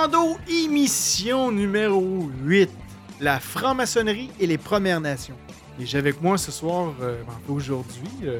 [0.00, 2.70] Bandeau, émission numéro 8.
[3.20, 5.34] La franc-maçonnerie et les Premières Nations.
[5.80, 8.38] Et j'ai avec moi ce soir, euh, ben, aujourd'hui, euh,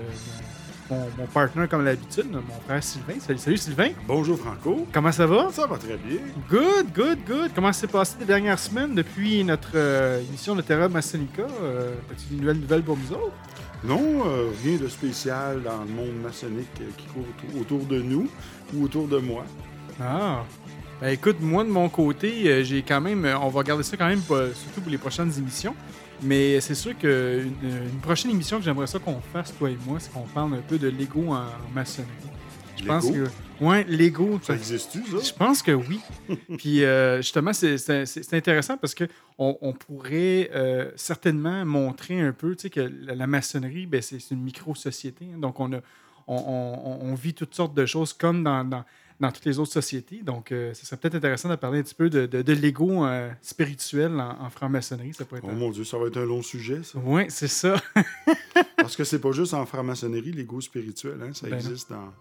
[0.88, 3.14] mon, mon partner comme d'habitude, mon frère Sylvain.
[3.18, 3.88] Salut, salut Sylvain.
[4.06, 4.86] Bonjour Franco.
[4.92, 5.48] Comment ça va?
[5.50, 6.18] Ça va très bien.
[6.48, 7.50] Good, good, good.
[7.52, 11.42] Comment s'est passé les dernières semaines depuis notre euh, émission de Terra Masonica?
[11.42, 13.34] Euh, As-tu une nouvelle nouvelle pour nous autres?
[13.82, 14.22] Non,
[14.62, 17.24] rien de spécial dans le monde maçonnique qui court
[17.60, 18.28] autour de nous
[18.74, 19.44] ou autour de moi.
[20.00, 20.44] Ah.
[21.00, 23.24] Ben écoute, moi de mon côté, euh, j'ai quand même.
[23.24, 25.74] euh, On va regarder ça quand même, surtout pour les prochaines émissions.
[26.22, 30.00] Mais c'est sûr qu'une une prochaine émission que j'aimerais ça qu'on fasse, toi et moi,
[30.00, 32.10] c'est qu'on parle un peu de Lego en, en maçonnerie.
[32.76, 33.26] Je pense que.
[33.60, 34.40] Ouais, Lego.
[34.42, 35.16] Ça existe-tu, ça?
[35.22, 36.00] Je pense que oui.
[36.58, 39.04] Puis euh, justement, c'est- intéressant parce que
[39.36, 44.18] on, pourrait euh, certainement montrer un peu tu sais, que la, la maçonnerie, ben, c'est
[44.20, 45.26] c'est une micro-société.
[45.32, 45.38] hein.
[45.38, 45.76] Donc, on, a,
[46.26, 48.84] on, on- on vit toutes sortes de choses comme dans, dans,
[49.20, 50.22] dans toutes les autres sociétés.
[50.22, 53.04] Donc, euh, ça serait peut-être intéressant de parler un petit peu de, de, de l'ego
[53.04, 55.12] euh, spirituel en, en franc-maçonnerie.
[55.14, 56.98] Ça pourrait être Oh mon Dieu, ça va être un long sujet, ça.
[57.04, 57.74] Oui, c'est ça.
[58.76, 61.18] Parce que c'est pas juste en franc-maçonnerie, l'ego spirituel.
[61.22, 61.30] Hein?
[61.32, 62.12] Ça Ben existe dans,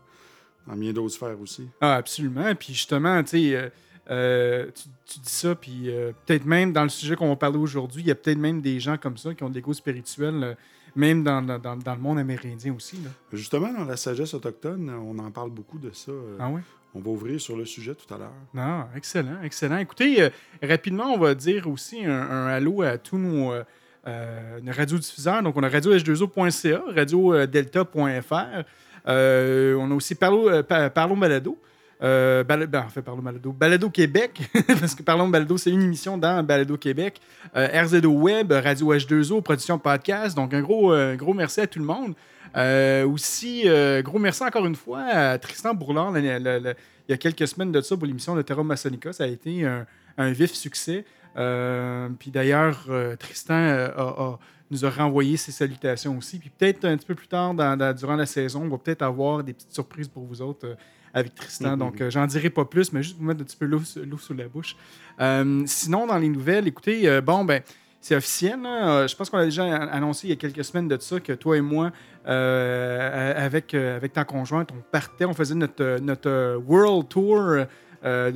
[0.68, 1.68] dans bien d'autres sphères aussi.
[1.82, 2.54] Ah, absolument.
[2.56, 3.72] Puis justement, tu sais,
[4.10, 7.58] euh, tu, tu dis ça, puis euh, peut-être même dans le sujet qu'on va parler
[7.58, 10.44] aujourd'hui, il y a peut-être même des gens comme ça qui ont de l'ego spirituel,
[10.44, 10.54] euh,
[10.96, 12.96] même dans, dans- dans- le monde amérindien aussi.
[13.04, 13.10] Là.
[13.34, 16.12] Justement, dans la sagesse autochtone, on en parle beaucoup de ça.
[16.40, 16.62] Ah oui?
[16.98, 18.32] On va ouvrir sur le sujet tout à l'heure.
[18.56, 19.78] Non, excellent, excellent.
[19.78, 20.30] Écoutez, euh,
[20.64, 22.48] rapidement, on va dire aussi un, un
[22.82, 23.64] à tous nos, euh,
[24.08, 25.44] euh, nos radiodiffuseurs.
[25.44, 28.64] Donc, on a radio-h2o.ca, radio-delta.fr.
[29.06, 31.58] On a aussi Parlo, Pa- Parlons Balado.
[32.00, 33.52] Bal- ben, en fait, Parlons Balado.
[33.52, 34.42] Balado Québec,
[34.80, 37.20] parce que Parlons Balado, c'est une émission dans Balado Québec.
[37.56, 40.36] RZO Web, Radio H2O, production podcast.
[40.36, 42.14] Donc, un gros, gros merci à tout le monde.
[42.56, 46.12] Euh, aussi, euh, gros merci encore une fois à Tristan Bourlard.
[46.12, 49.14] la- la- la- il y a quelques semaines de ça pour l'émission de Terra Masonica.
[49.14, 49.86] Ça a été un,
[50.18, 51.06] un vif succès.
[51.38, 52.88] Euh, puis d'ailleurs,
[53.20, 56.40] Tristan a- a- nous a renvoyé ses salutations aussi.
[56.40, 59.02] Puis peut-être un petit peu plus tard, dans- dans- durant la saison, on va peut-être
[59.04, 60.76] avoir des petites surprises pour vous autres
[61.14, 61.72] avec Tristan.
[61.72, 61.80] Mhm.
[61.80, 64.04] Donc, euh, j'en dirai pas plus, mais juste vous mettre un petit peu l'eau sous-
[64.04, 64.76] l'eau sous la bouche.
[65.22, 67.62] Euh, sinon, dans les nouvelles, écoutez, euh, bon, ben,
[68.08, 68.62] c'est officiel.
[68.62, 68.90] là.
[68.90, 71.34] Euh, je pense qu'on a déjà annoncé il y a quelques semaines de ça que
[71.34, 71.92] toi et moi,
[72.26, 77.66] euh, avec, euh, avec ta conjointe, on partait, on faisait notre, notre World Tour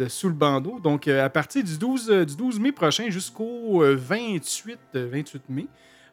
[0.09, 0.79] Sous le bandeau.
[0.81, 5.43] Donc, à partir du 12, euh, du 12 mai prochain jusqu'au euh, 28, euh, 28
[5.47, 5.67] mai,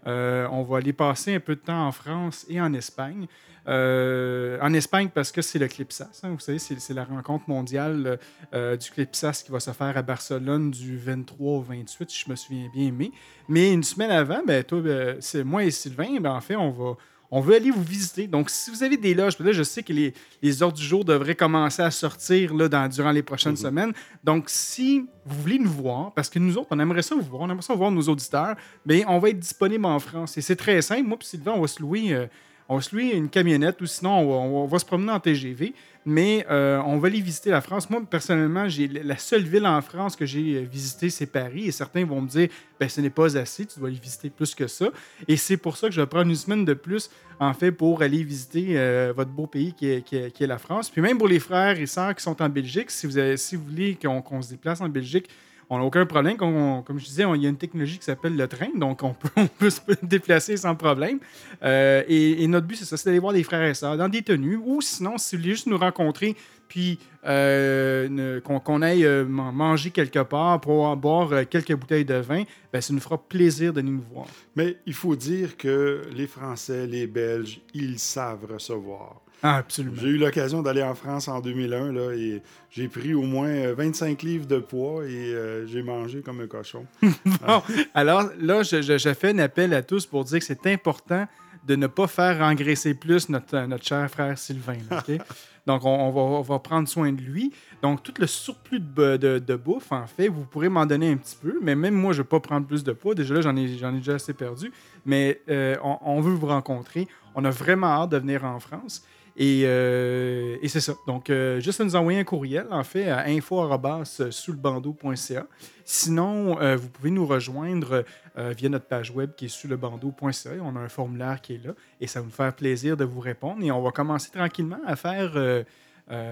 [0.07, 3.27] euh, on va aller passer un peu de temps en France et en Espagne.
[3.67, 6.23] Euh, en Espagne, parce que c'est le Clipsas.
[6.23, 8.19] hein, vous savez, c'est la rencontre mondiale
[8.55, 12.31] euh, du Clipsas qui va se faire à Barcelone du 23 au 28, si je
[12.31, 12.91] me souviens bien.
[12.93, 13.11] Mais,
[13.47, 16.71] mais une semaine avant, ben, toi, ben, c'est moi et Sylvain, ben, en fait, on
[16.71, 16.97] va.
[17.31, 18.27] On veut aller vous visiter.
[18.27, 20.85] Donc, si vous avez des loges, puis là, je sais que les, les ordres du
[20.85, 23.93] jour devraient commencer à sortir là, dans, durant les prochaines semaines.
[24.25, 27.43] Donc, si vous voulez nous voir, parce que nous autres, on aimerait ça vous voir,
[27.43, 28.57] on aimerait ça voir nos auditeurs,
[28.87, 30.39] bien, on va être disponible en France.
[30.39, 31.03] Et c'est très simple.
[31.05, 32.15] Moi, puis Sylvain, on va se louer.
[32.15, 32.27] euh,
[32.69, 35.73] on se louer une camionnette ou sinon on va, se promener en TGV,
[36.05, 37.89] mais euh, on va aller visiter la France.
[37.89, 41.67] Moi, personnellement, j'ai la seule ville en France que j'ai euh, visitée, c'est Paris.
[41.67, 42.49] Et certains vont me dire,
[42.79, 44.87] ben, ce n'est pas assez, tu dois aller visiter plus que ça.
[45.27, 48.03] Et c'est pour ça que je vais prendre une semaine de plus, en fait, pour
[48.03, 50.91] aller visiter euh, votre beau pays qui est, la France.
[50.91, 54.43] Puis même pour les frères et sœurs qui sont en Belgique, si vous, voulez qu'on
[54.43, 55.29] se déplace en Belgique,
[55.71, 56.37] on n'a aucun problème.
[56.37, 59.71] Comme, je disais, il y a une technologie qui s'appelle le train, donc on peut,
[59.71, 61.19] se déplacer sans problème.
[61.63, 64.23] Euh, et, notre but, c'est ça, c'est d'aller voir des frères et sœurs dans des
[64.23, 66.37] tenues, ou sinon, si vous voulez juste nous rencontrer,
[66.69, 72.45] puis euh, qu'on aille euh, man- manger quelque part pour boire quelques bouteilles de vin,
[72.73, 74.27] ben, ça nous fera plaisir de nous voir.
[74.57, 79.23] Mais il faut dire que les Français, les Belges, ils savent recevoir.
[79.43, 79.97] Ah, absolument.
[80.01, 83.75] J'ai eu l'occasion d'aller en France en 2001 là, et j'ai pris au moins euh,
[83.77, 86.85] 25 livres de poids et euh, j'ai mangé comme un cochon.
[87.25, 87.63] Bon,
[87.95, 91.27] alors là, je, je- je fais un appel à tous pour dire que c'est important
[91.67, 94.79] de ne pas faire engraisser plus notre, notre cher frère Sylvain.
[94.91, 95.03] là?
[95.67, 97.53] Donc, on, on va, on va prendre soin de lui.
[97.83, 101.17] Donc, tout le surplus de, de- de bouffe, en fait, vous pourrez m'en donner un
[101.19, 101.59] petit peu.
[101.61, 103.15] Mais même moi, je ne vais pas prendre plus de poids.
[103.15, 104.73] Déjà là, j'en ai, j'en ai déjà assez perdu.
[105.05, 107.07] Mais euh, on, on veut vous rencontrer.
[107.35, 109.05] On a vraiment hâte de venir en France.
[109.41, 110.95] Et, euh, et c'est ça.
[111.07, 115.47] Donc, euh, juste à nous envoyer un courriel, en fait, à info.souslebandeau.ca.
[115.85, 118.05] Sinon, euh, vous pouvez nous rejoindre
[118.37, 120.51] via notre page web qui est sur lebandeau.ca.
[120.63, 123.19] On a un formulaire qui est là et ça va nous faire plaisir de vous
[123.21, 123.63] répondre.
[123.65, 125.33] Et on va commencer tranquillement à faire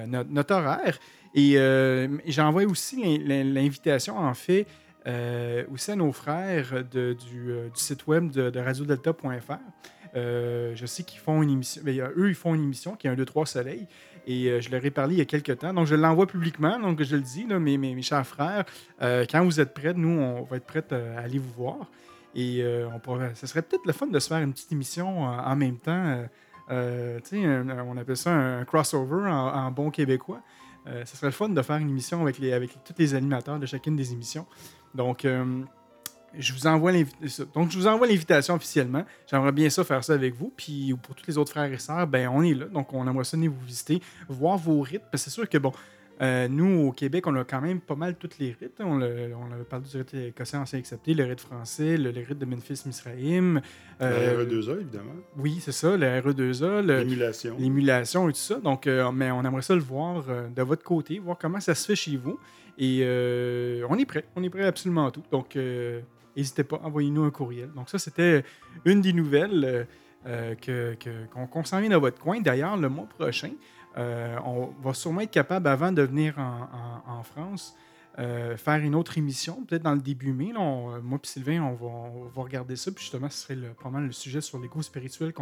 [0.07, 0.99] notre, horaire.
[1.35, 1.59] Et
[2.27, 4.67] j'envoie aussi l'in- l'in- l'invitation, en fait,
[5.73, 7.17] aussi à nos frères du
[7.75, 9.59] site web de, de radiodelta.fr.
[10.17, 11.83] Euh, je sais qu'ils font une émission.
[11.85, 13.87] ben, eux, ils font une émission qui est un 2, 3 soleil.
[14.27, 15.73] Et euh, je leur ai parlé il y a quelques temps.
[15.73, 16.79] Donc, je l'envoie publiquement.
[16.81, 18.65] Donc, je le dis, mes, mes, chers frères,
[19.03, 21.91] euh, quand vous êtes prêts, nous, on va être prêts à aller vous voir.
[22.35, 23.01] Et euh, on
[23.35, 26.05] ce serait peut-être le fun de se faire une petite émission euh, en même temps.
[26.07, 26.27] euh,
[26.71, 30.41] euh, un- on appelle ça un crossover en, bon québécois.
[30.89, 33.59] Euh, ce serait le fun de faire une émission avec, les, avec tous les animateurs
[33.59, 34.47] de chacune des émissions.
[34.95, 35.63] Donc, euh,
[36.39, 37.13] je vous envoie l'invi-
[37.55, 39.05] donc je vous envoie l'invitation officiellement.
[39.31, 40.53] J'aimerais bien ça faire ça avec vous.
[40.57, 42.67] Puis pour tous les autres frères et sœurs, ben on est là.
[42.67, 45.03] Donc on aimerait ça venir vous visiter, voir vos rites.
[45.11, 45.73] Parce que c'est sûr que bon,
[46.23, 48.81] euh, nous au Québec, on a quand même pas mal tous les rites.
[48.81, 49.07] On, l'a-
[49.39, 52.47] on avait parlé du rite écossais ancien accepté, le rite français, le, le rite de
[52.47, 53.61] Memphis Misraïm.
[54.01, 55.13] euh, La RE2A, évidemment.
[55.37, 57.57] Oui, c'est ça, le RE2A, le- L'émulation.
[57.59, 58.55] l'émulation et tout ça.
[58.57, 61.75] Donc, euh, mais on aimerait ça le voir euh, de votre côté, voir comment ça
[61.75, 62.39] se fait chez vous.
[62.79, 64.25] Et euh, on est prêt.
[64.37, 65.23] On est prêt à absolument tout.
[65.31, 66.01] Donc, euh,
[66.37, 67.71] n'hésitez pas, envoyez-nous un courriel.
[67.73, 68.45] Donc, ça, c'était
[68.85, 69.85] une des nouvelles euh,
[70.69, 70.95] euh,
[71.51, 72.41] qu'on s'en vient dans votre coin.
[72.41, 73.53] D'ailleurs, le mois prochain,
[73.97, 77.77] euh, on va sûrement être capable, avant de venir en, France,
[78.19, 80.53] euh, faire une autre émission, peut-être dans le début mai.
[80.53, 82.91] moi et Sylvain, on va, regarder ça.
[82.91, 85.33] Puis justement, ce serait le, pas mal le sujet sur l'égo spirituel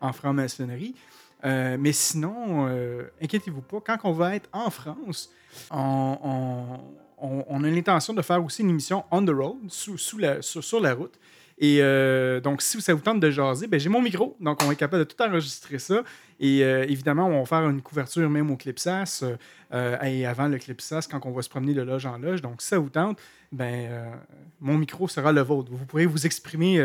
[0.00, 0.94] en franc-maçonnerie.
[1.44, 2.68] Mais sinon,
[3.20, 5.30] inquiétez-vous pas, quand on va être en France,
[5.70, 6.78] on,
[7.22, 10.94] on- a l'intention de faire aussi une émission on the road, sous, la, sur, la
[10.94, 11.14] route.
[11.58, 14.36] Et euh, donc, si ça vous tente de jaser, ben, j'ai mon micro.
[14.40, 16.02] Donc, on est capable de tout enregistrer ça.
[16.40, 19.22] Et euh, évidemment, on va faire une couverture même au Clipsas
[19.72, 22.42] euh, et avant le Clipsas, quand on va se promener de loge en loge.
[22.42, 23.20] Donc, si ça vous tente,
[23.52, 23.88] ben,
[24.60, 25.70] mon micro sera le vôtre.
[25.70, 26.84] Vous pourrez vous exprimer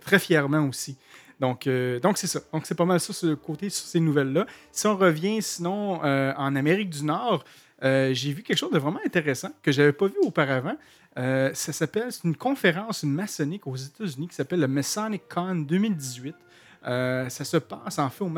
[0.00, 0.98] très fièrement aussi.
[1.38, 2.40] Donc, c'est ça.
[2.52, 4.44] Donc, c'est pas mal ça sur le côté sur ces nouvelles-là.
[4.70, 7.44] Si on revient sinon en Amérique du Nord,
[7.82, 10.76] euh, j'ai vu quelque chose de vraiment intéressant que j'avais pas vu auparavant.
[11.18, 16.34] Euh, ça s'appelle, c'est une conférence maçonnique aux États-Unis qui s'appelle le Masonic Con 2018.
[16.86, 18.30] Euh, ça se passe en fait au.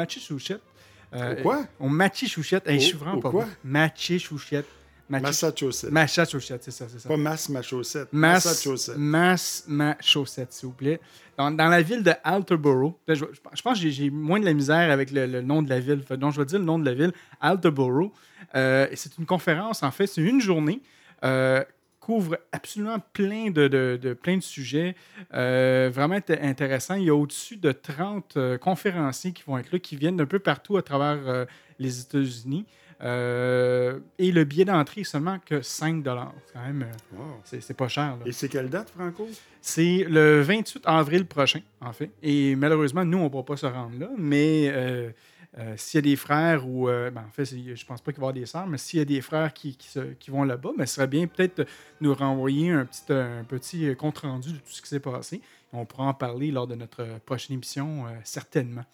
[1.15, 1.65] Euh, Au quoi?
[1.79, 2.67] Au Massachusetts.
[2.67, 3.45] Hey, je suis vraiment pas quoi?
[3.65, 4.71] bon.
[5.09, 5.91] Massachusetts.
[5.91, 6.59] Massachusetts.
[6.63, 7.09] C'est ça, c'est ça.
[7.09, 8.09] Pas Mass Massachusetts.
[8.13, 8.97] Mass, Massachusetts.
[8.97, 11.01] Mass Massachusetts, s'il vous plaît.
[11.37, 12.95] Dans, dans la ville de Alterborough.
[13.09, 15.69] Je, je- je pense que j'ai- moins de la misère avec le, le nom de
[15.69, 16.03] la ville.
[16.19, 18.13] Donc, je vais dire le nom de la ville, Alterborough.
[18.55, 20.81] Euh, c'est une conférence, en fait, c'est une journée.
[21.25, 21.63] euh,
[22.01, 24.97] couvre absolument plein de, de- de- plein de sujets
[25.35, 26.97] euh, vraiment int- intéressants.
[26.97, 30.27] Il y a au-dessus de 30 euh, conférenciers qui vont être là, qui viennent d'un
[30.27, 31.45] peu partout à travers euh,
[31.79, 32.67] les États-Unis.
[33.03, 36.83] Euh, et le billet d'entrée est seulement que 5 C'est quand même...
[36.83, 37.41] euh, Wow.
[37.45, 38.17] c'est pas cher.
[38.17, 38.23] là.
[38.27, 39.29] Et c'est quelle date, Franco?
[39.61, 42.11] C'est le 28 avril prochain, en fait.
[42.23, 44.09] Et malheureusement, nous, on ne pourra pas se rendre là.
[44.17, 45.11] Mais euh,
[45.59, 46.87] euh, s'il y a des frères ou.
[46.87, 49.03] ben, en fait, je pense pas qu'il va y avoir des sœurs, mais s'il y
[49.03, 51.67] a des frères qui, qui, se- qui vont là-bas, ben, ce serait bien peut-être
[52.01, 55.41] nous renvoyer un petit, un petit compte-rendu de tout ce qui s'est passé.
[55.73, 58.85] On pourra en parler lors de notre prochaine émission, certainement.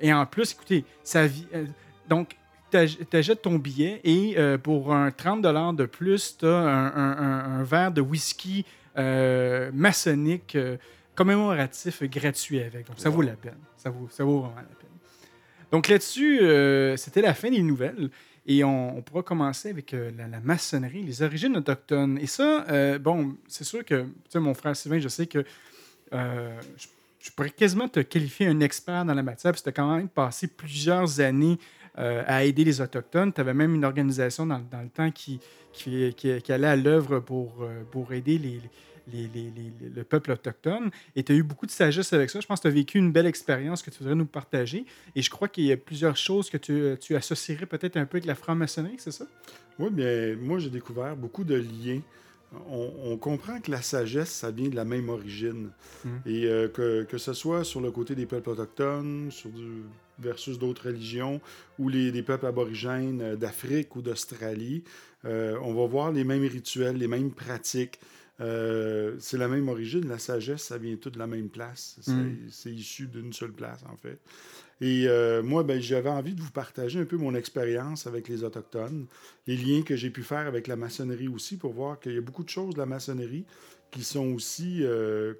[0.00, 1.46] Et en plus, écoutez, ça vit.
[2.08, 2.36] donc,
[3.10, 5.42] tu achètes ton billet et euh, pour un 30
[5.76, 8.64] de plus, tu as un, un- un- un verre de whisky
[8.98, 10.76] euh, maçonnique euh,
[11.14, 12.86] commémoratif gratuit avec.
[12.86, 13.58] Donc, ça vaut la peine.
[13.76, 14.88] Ça vaut, ça vaut vraiment la peine.
[15.72, 18.10] Donc, là-dessus, euh, c'était la fin des nouvelles.
[18.48, 22.18] Et on, on pourra commencer avec euh, la, la maçonnerie, les origines autochtones.
[22.18, 25.44] Et ça, euh, bon, c'est sûr que, tu sais, mon frère Sylvain, je sais que
[26.12, 26.86] je,
[27.18, 29.96] je pourrais quasiment te qualifier un expert dans la matière, parce que tu as quand
[29.96, 31.58] même passé plusieurs années
[31.98, 33.32] euh, à aider les Autochtones.
[33.32, 35.40] Tu avais même une organisation dans, dans le temps qui,
[35.72, 38.60] qui, qui- allait à l'œuvre pour, euh, pour aider les,
[39.12, 40.90] les- les- le peuple autochtone.
[41.14, 42.40] Et tu as eu beaucoup de sagesse avec ça.
[42.40, 44.84] Je pense que tu as vécu une belle expérience que tu voudrais nous partager.
[45.14, 48.16] Et je crois qu'il y a plusieurs choses que tu, tu associerais peut-être un peu
[48.16, 49.26] avec la franc-maçonnerie, c'est ça?
[49.78, 52.00] Oui, bien, moi, j'ai découvert beaucoup de liens.
[52.70, 55.70] On, on comprend que la sagesse, ça vient de la même origine.
[56.04, 56.08] Mm.
[56.26, 59.82] Et euh, que, que ce soit sur le côté des peuples autochtones, sur du,
[60.18, 61.40] versus d'autres religions,
[61.78, 64.84] ou les, des peuples aborigènes euh, d'Afrique ou d'Australie,
[65.24, 67.98] euh, on va voir les mêmes rituels, les mêmes pratiques.
[68.40, 70.06] Euh, c'est la même origine.
[70.08, 71.96] La sagesse, ça vient tout de la même place.
[72.02, 72.36] C'est Mm.
[72.50, 74.18] c'est issu d'une seule place, en fait.
[74.82, 78.44] Et euh, moi, ben, j'avais envie de vous partager un peu mon expérience avec les
[78.44, 79.06] Autochtones,
[79.46, 82.20] les liens que j'ai pu faire avec la maçonnerie aussi, pour voir qu'il y a
[82.20, 83.46] beaucoup de choses de la maçonnerie
[83.90, 85.32] qui sont aussi euh,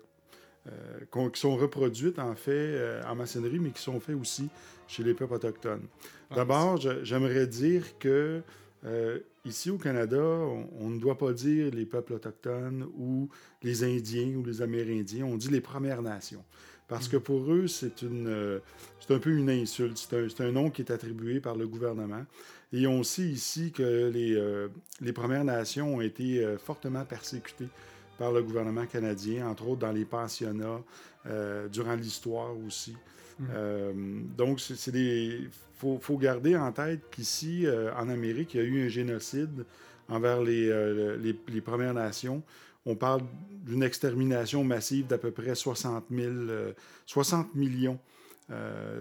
[0.69, 4.49] euh, qui sont reproduites en fait euh, en maçonnerie, mais qui sont faites aussi
[4.89, 5.87] chez les peuples autochtones.
[6.35, 8.41] D'abord, je- j'aimerais dire que
[8.87, 13.29] euh, ici au Canada, on, on ne doit pas dire les peuples autochtones ou
[13.63, 16.45] les Indiens ou les Amérindiens, on dit les Premières Nations.
[16.89, 18.61] Parce que pour eux, c'est euh,
[19.01, 19.99] c'est un peu une insulte.
[19.99, 22.25] C'est un, nom qui est attribué par le gouvernement.
[22.73, 24.69] Et on sait ici que les, euh,
[25.01, 27.69] les Premières Nations ont été euh, fortement persécutées
[28.19, 30.81] par le gouvernement canadien, entre autres dans les pensionnats,
[31.71, 32.97] durant l'histoire aussi.
[33.39, 33.49] Mhm.
[33.55, 33.93] Euh,
[34.37, 35.49] donc, c'est des.
[35.75, 39.65] faut, faut garder en tête qu'ici, euh, en Amérique, il y a eu un génocide
[40.09, 42.43] envers les, euh, les, les Premières Nations.
[42.87, 46.73] On parle d'une extermination massive d'à peu près 60, 000, euh,
[47.07, 47.99] 60 millions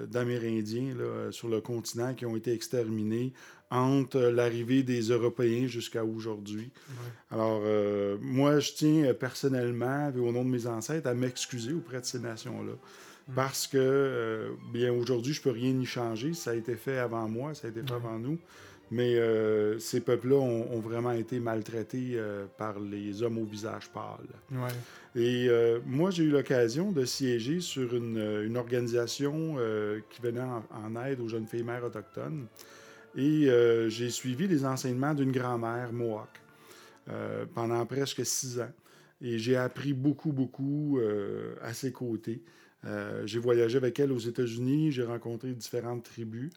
[0.08, 0.96] d'Amérindiens
[1.30, 3.32] sur le continent qui ont été exterminés
[3.70, 6.72] entre l'arrivée des Européens jusqu'à aujourd'hui.
[7.30, 7.62] Alors,
[8.20, 12.74] moi, je tiens personnellement, au nom de mes ancêtres, à m'excuser auprès de ces nations-là.
[13.34, 16.34] Parce que, euh, bien, aujourd'hui, je peux rien y changer.
[16.34, 18.38] Ça a été fait avant moi, ça a été fait avant nous.
[18.92, 23.90] Mais euh, ces peuples-là ont, ont vraiment été maltraités euh, par les hommes au visage
[23.90, 24.28] pâle.
[24.52, 25.20] Ouais.
[25.20, 25.50] Et
[25.86, 29.56] moi, j'ai eu l'occasion de siéger sur une, une organisation
[30.10, 32.48] qui venait en, en aide aux jeunes filles mères autochtones.
[33.16, 33.50] Et
[33.88, 36.30] j'ai suivi les enseignements d'une grand-mère Mohawk
[37.54, 38.72] pendant presque six ans.
[39.22, 42.44] Et j'ai appris beaucoup, beaucoup euh, à ses côtés.
[42.86, 46.52] Euh, j'ai voyagé avec elle aux États-Unis, j'ai rencontré différentes tribus.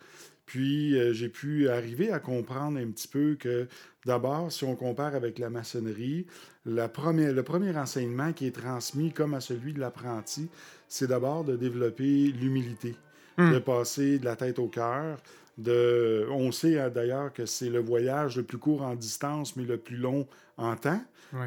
[0.44, 3.66] Puis euh, j'ai pu arriver à comprendre un petit peu que
[4.04, 6.26] d'abord, si on compare avec la maçonnerie,
[6.66, 10.48] la première, le premier enseignement qui est transmis comme à celui de l'apprenti,
[10.88, 12.94] c'est d'abord de développer l'humilité,
[13.38, 13.52] Hmm.
[13.52, 15.16] de passer de la tête au cœur.
[15.58, 19.64] De, on sait hein, d'ailleurs que c'est le voyage le plus court en distance, mais
[19.64, 21.00] le plus long en temps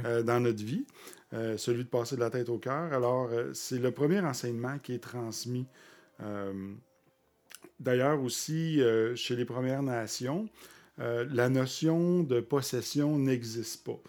[0.06, 0.86] euh, dans notre vie,
[1.34, 2.92] euh, celui de passer de la tête au cœur.
[2.94, 5.66] Alors, euh, c'est le premier enseignement qui est transmis.
[7.80, 8.80] D'ailleurs, aussi,
[9.16, 10.48] chez les Premières Nations,
[10.98, 14.00] la notion de possession n'existe pas.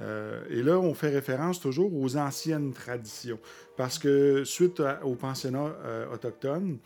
[0.00, 3.40] Euh, et là, on fait référence toujours aux anciennes traditions.
[3.76, 6.78] Parce que suite à- au pensionnat euh, autochtone,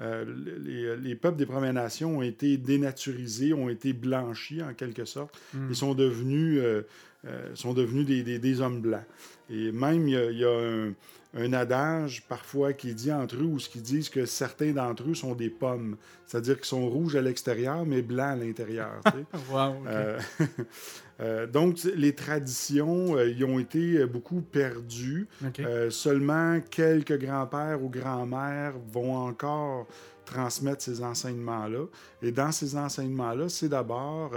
[0.00, 0.24] euh,
[0.64, 5.34] les, les peuples des Premières Nations ont été dénaturisés, ont été blanchis en quelque sorte.
[5.54, 5.66] Mm.
[5.70, 6.82] Ils sont devenus, euh,
[7.26, 9.04] euh, sont devenus des, des- des hommes blancs.
[9.50, 10.92] Et même, il y a, il y a un,
[11.34, 15.14] un adage parfois qui dit entre eux, ou ce qui disent que certains d'entre eux
[15.14, 15.96] sont des pommes.
[16.26, 19.00] C'est-à-dire qu'ils sont rouges à l'extérieur, mais blancs à l'intérieur.
[19.52, 19.74] Wow.
[21.20, 25.28] Euh, donc, les traditions, euh, ils ont été euh, beaucoup perdues.
[25.58, 29.86] Euh, seulement quelques grands-pères ou grands-mères vont encore
[30.24, 31.84] transmettre ces enseignements-là.
[32.22, 34.30] Et dans ces enseignements-là, c'est d'abord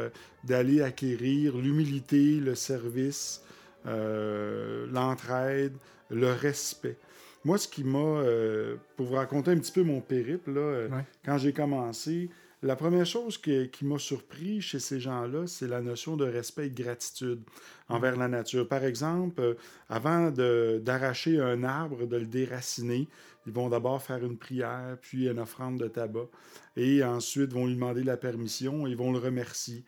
[0.43, 3.43] d'aller acquérir l'humilité, le service,
[4.91, 5.73] l'entraide,
[6.09, 6.97] le respect.
[7.45, 8.23] Moi, ce qui m'a,
[8.95, 11.05] pour vous raconter un petit peu mon périple, là, Ouais.
[11.23, 12.29] quand j'ai commencé,
[12.63, 16.69] la première chose qui m'a surpris chez ces gens-là, c'est la notion de respect et
[16.69, 17.41] de gratitude
[17.89, 18.67] envers la nature.
[18.67, 19.53] Par exemple, euh,
[19.89, 23.07] avant d'arracher un arbre, de le déraciner,
[23.45, 26.27] ils vont d'abord faire une prière, puis une offrande de tabac,
[26.77, 29.83] et ensuite vont lui demander la permission et vont le remercier.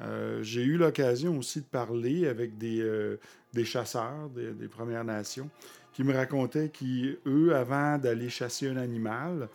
[0.00, 3.18] Euh, J'ai eu l'occasion aussi de parler avec des, euh,
[3.54, 5.48] des chasseurs des Premières Nations
[5.96, 9.48] qui me racontaient qu'eux, avant d'aller chasser un animal,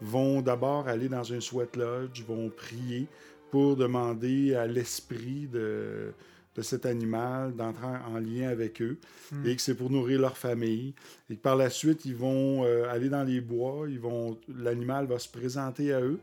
[0.00, 3.08] vont d'abord aller dans un sweat lodge, vont prier
[3.50, 6.12] pour demander à l'esprit de,
[6.54, 8.98] de cet animal d'entrer en en lien avec eux
[9.30, 9.46] Hmm.
[9.46, 10.94] et que c'est pour nourrir leur famille
[11.28, 15.06] et que par la suite ils vont euh, aller dans les bois, ils vont l'animal
[15.06, 16.18] va se présenter à eux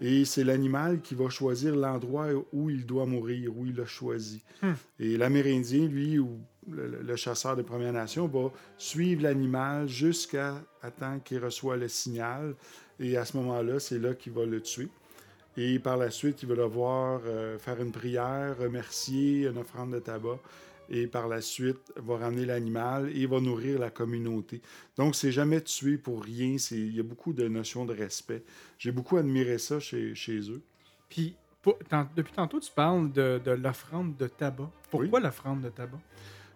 [0.00, 4.42] et c'est l'animal qui va choisir l'endroit où il doit mourir, où il l'a choisi.
[4.60, 4.72] Hmm.
[4.98, 6.40] Et l'Amérindien, lui, ou
[6.70, 10.62] le, le chasseur des Premières Nations, va suivre l'animal jusqu'à
[10.98, 12.54] temps qu'il reçoit le signal.
[13.00, 14.88] Et à ce moment-là, c'est là qu'il va le tuer.
[15.56, 20.00] Et par la suite, il va devoir euh, faire une prière, remercier, une offrande de
[20.00, 20.38] tabac.
[20.90, 24.60] Et par la suite, va ramener l'animal et va nourrir la communauté.
[24.98, 26.56] Donc, c'est jamais tué pour rien.
[26.72, 28.42] Il y a beaucoup de notions de respect.
[28.78, 30.60] J'ai beaucoup admiré ça chez, chez eux.
[31.08, 34.70] Puis, pour- tant- depuis tantôt, tu parles de, de l'offrande de tabac.
[34.90, 36.00] Pourquoi l'offrande de tabac?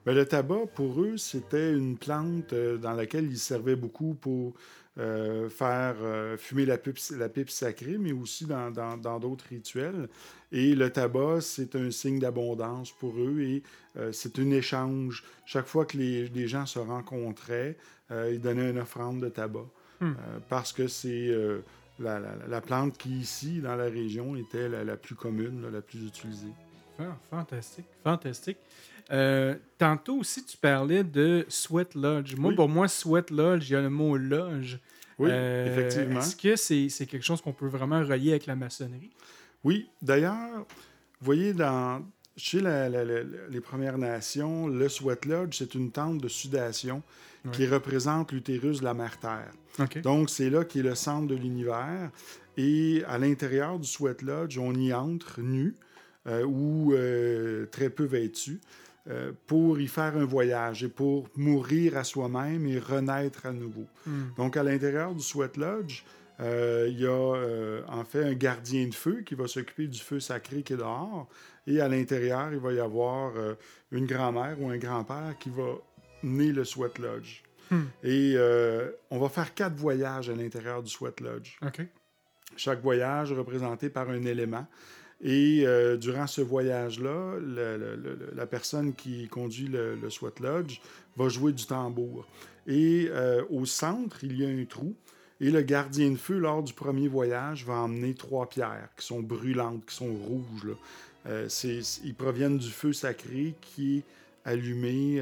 [0.09, 4.55] Mais le tabac, pour eux, c'était une plante euh, dans laquelle ils servaient beaucoup pour
[4.99, 9.45] euh, faire euh, fumer la pipe, la pipe sacrée, mais aussi dans dans- dans d'autres
[9.51, 10.09] rituels.
[10.51, 13.63] Et le tabac, c'est un signe d'abondance pour eux et
[13.99, 15.25] euh, c'est un échange.
[15.45, 17.77] Chaque fois que les, les gens se rencontraient,
[18.11, 19.67] ils donnaient une offrande de tabac.
[20.01, 20.15] Hmm.
[20.49, 21.29] Parce que c'est
[21.99, 25.69] la, la- la plante qui, ici, dans la région, était la, la plus commune, là,
[25.71, 26.55] la plus utilisée.
[26.99, 28.57] Ah, fantastique, fantastique.
[29.11, 32.35] Euh, tantôt aussi, tu parlais de sweat lodge.
[32.37, 32.57] Moi, Oui.
[32.57, 34.79] pour moi, sweat lodge, il y a le mot loge.
[35.19, 36.21] Oui, Euh, effectivement.
[36.21, 36.57] Est-ce que
[36.91, 39.11] c'est quelque chose qu'on peut vraiment relier avec la maçonnerie?
[39.65, 42.03] Oui, d'ailleurs, vous voyez, dans,
[42.37, 47.03] chez la- la- la- les Premières Nations, le sweat lodge, c'est une tente de sudation
[47.53, 49.51] qui représente l'utérus de la mère Terre.
[50.03, 52.11] Donc, c'est là qui est le centre de l'univers.
[52.59, 55.75] Et à l'intérieur du sweat lodge, on y entre nu
[56.27, 58.61] euh, ou euh, très peu vêtu
[59.09, 63.87] euh, pour y faire un voyage et pour mourir à soi-même et renaître à nouveau.
[64.07, 64.27] Hmm.
[64.37, 66.05] Donc, à l'intérieur du Sweat Lodge,
[66.41, 69.99] euh, il y a euh, en fait un gardien de feu qui va s'occuper du
[69.99, 71.29] feu sacré qui est dehors.
[71.67, 73.55] Et à l'intérieur, il va y avoir euh,
[73.91, 75.75] une grand-mère ou un grand-père qui va
[76.23, 77.43] mener le Sweat Lodge.
[77.71, 77.85] Hmm.
[78.03, 78.37] Et
[79.11, 81.59] on va faire quatre voyages à l'intérieur du Sweat Lodge.
[82.57, 84.67] Chaque voyage représenté par un élément.
[85.21, 87.39] Et euh, durant ce voyage-là,
[88.35, 90.81] la personne qui conduit le, Sweat Lodge
[91.17, 92.27] va jouer du tambour.
[92.67, 94.95] Et euh, au centre, il y a un trou.
[95.41, 99.21] Et le gardien de feu, lors du premier voyage, va emmener trois pierres qui sont
[99.21, 100.77] brûlantes, qui sont rouges.
[101.27, 101.49] Euh,
[102.05, 104.05] ils proviennent du feu sacré qui est
[104.45, 105.21] allumé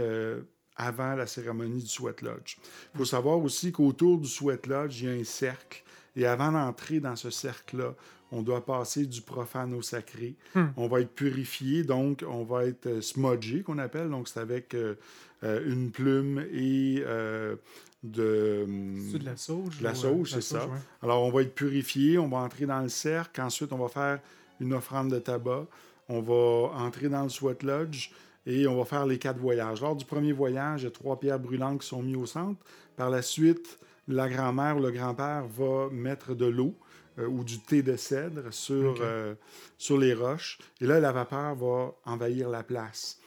[0.77, 2.59] avant la cérémonie du Sweat Lodge.
[2.95, 5.83] Il faut savoir aussi qu'autour du Sweat Lodge, il y a un cercle.
[6.17, 7.95] Et avant d'entrer dans ce cercle-là,
[8.37, 10.35] on doit passer du profane au sacré.
[10.55, 10.67] Hmm.
[10.77, 14.11] On va être purifié, donc on va être euh, smudgé, qu'on appelle.
[14.11, 14.95] Donc c'est avec euh,
[15.43, 17.57] euh, une plume et euh,
[18.03, 18.67] de...
[19.11, 19.79] C'est de la sauge?
[19.79, 20.67] de la sauge, c'est ça.
[20.67, 20.79] ouais.
[21.03, 24.21] Alors, on va être purifié, on va entrer dans le cercle, ensuite, on va faire
[24.61, 25.67] une offrande de tabac,
[26.09, 28.11] on va entrer dans le sweat lodge
[28.47, 29.81] et on va faire les quatre voyages.
[29.81, 32.61] Lors du premier voyage, il y a trois pierres brûlantes qui sont mises au centre.
[32.97, 36.75] Par la suite, la grand-mère ou le grand-père va mettre de l'eau
[37.19, 39.35] euh, ou du thé de cèdre sur, euh,
[39.79, 40.59] sur les roches.
[40.81, 43.19] Et là, la vapeur va envahir la place.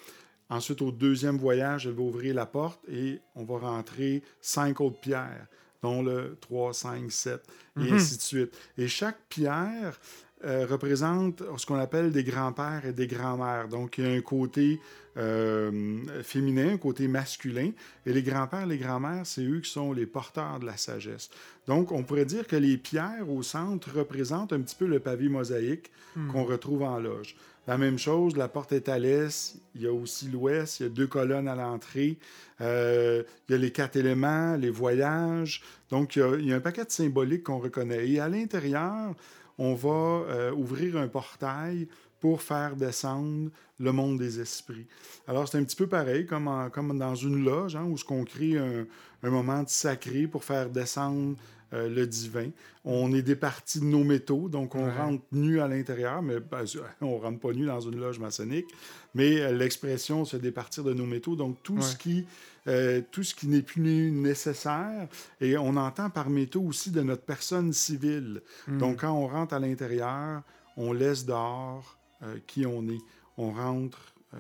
[0.50, 5.00] Ensuite, au deuxième voyage, elle va ouvrir la porte et on va rentrer cinq autres
[5.00, 5.48] pierres,
[5.84, 7.42] dont le 3, 5, 7,
[7.78, 7.94] et Mhm.
[7.94, 8.58] ainsi de suite.
[8.78, 10.00] Et chaque pierre
[10.46, 13.68] euh, représente ce qu'on appelle des grands-pères et des grands-mères.
[13.68, 14.80] Donc, il y a un côté
[15.18, 17.72] euh, féminin, un côté masculin.
[18.06, 21.30] Et les grands-pères les grands-mères, c'est eux qui sont les porteurs de la sagesse.
[21.68, 25.30] Donc, on pourrait dire que les pierres au centre représentent un petit peu le pavé
[25.30, 26.28] mosaïque Hmm.
[26.32, 27.36] qu'on retrouve en loge.
[27.68, 30.86] La même chose, la porte est à l'est, il y a aussi l'ouest, il y
[30.88, 32.18] a deux colonnes à l'entrée,
[32.62, 35.62] euh, il y a les quatre éléments, les voyages.
[35.92, 38.10] Donc, il y a, il y a un paquet de symboliques qu'on reconnaît.
[38.10, 39.14] Et à l'intérieur,
[39.60, 41.88] on va euh, ouvrir un portail
[42.20, 44.86] pour faire descendre le monde des esprits.
[45.28, 48.04] Alors, c'est un petit peu pareil, comme, en- comme dans une loge, hein, où ce
[48.04, 48.86] qu'on crée un,
[49.24, 51.36] un moment de sacré pour faire descendre
[51.74, 52.50] euh, le divin.
[52.84, 54.98] On est départi de nos métaux, donc on Ouais.
[54.98, 56.64] rentre nu à l'intérieur, mais ben,
[57.00, 58.66] on rentre pas nu dans une loge maçonnique,
[59.14, 62.26] mais euh, l'expression se départir de nos métaux, donc tout ce qui
[62.70, 65.08] euh, tout ce qui n'est plus nécessaire,
[65.42, 68.42] et on entend par métaux aussi de notre personne civile.
[68.68, 68.78] Hmm.
[68.78, 70.44] Donc quand on rentre à l'intérieur,
[70.78, 73.02] on laisse dehors euh, qui on est.
[73.38, 74.38] On rentre euh,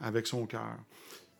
[0.00, 0.78] avec son cœur.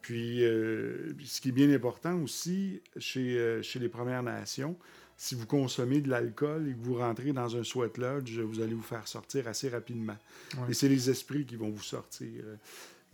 [0.00, 4.76] Puis, ce qui est bien important aussi chez, chez les Premières Nations,
[5.16, 8.74] si vous consommez de l'alcool et que vous rentrez dans un sweat lodge, vous allez
[8.74, 10.16] vous faire sortir assez rapidement.
[10.58, 10.64] Ouais.
[10.70, 12.44] Et c'est les esprits qui vont vous sortir.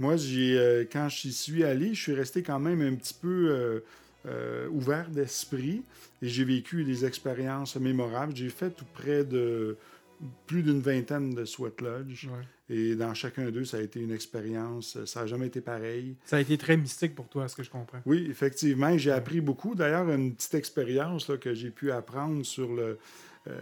[0.00, 3.50] Moi, j'ai, euh, quand j'y suis allé, je suis resté quand même un petit peu
[3.50, 3.80] euh,
[4.26, 5.82] euh, ouvert d'esprit
[6.22, 8.34] et j'ai vécu des expériences mémorables.
[8.34, 9.76] J'ai fait tout près de
[10.46, 12.74] plus d'une vingtaine de sweat lodge Ouais.
[12.76, 15.02] et dans chacun d'eux, ça a été une expérience.
[15.04, 16.14] Ça n'a jamais été pareil.
[16.24, 18.00] Ça a été très mystique pour toi, à ce que je comprends.
[18.06, 19.74] Oui, effectivement, j'ai appris beaucoup.
[19.74, 22.98] D'ailleurs, une petite expérience là, que j'ai pu apprendre sur le.
[23.48, 23.58] Euh,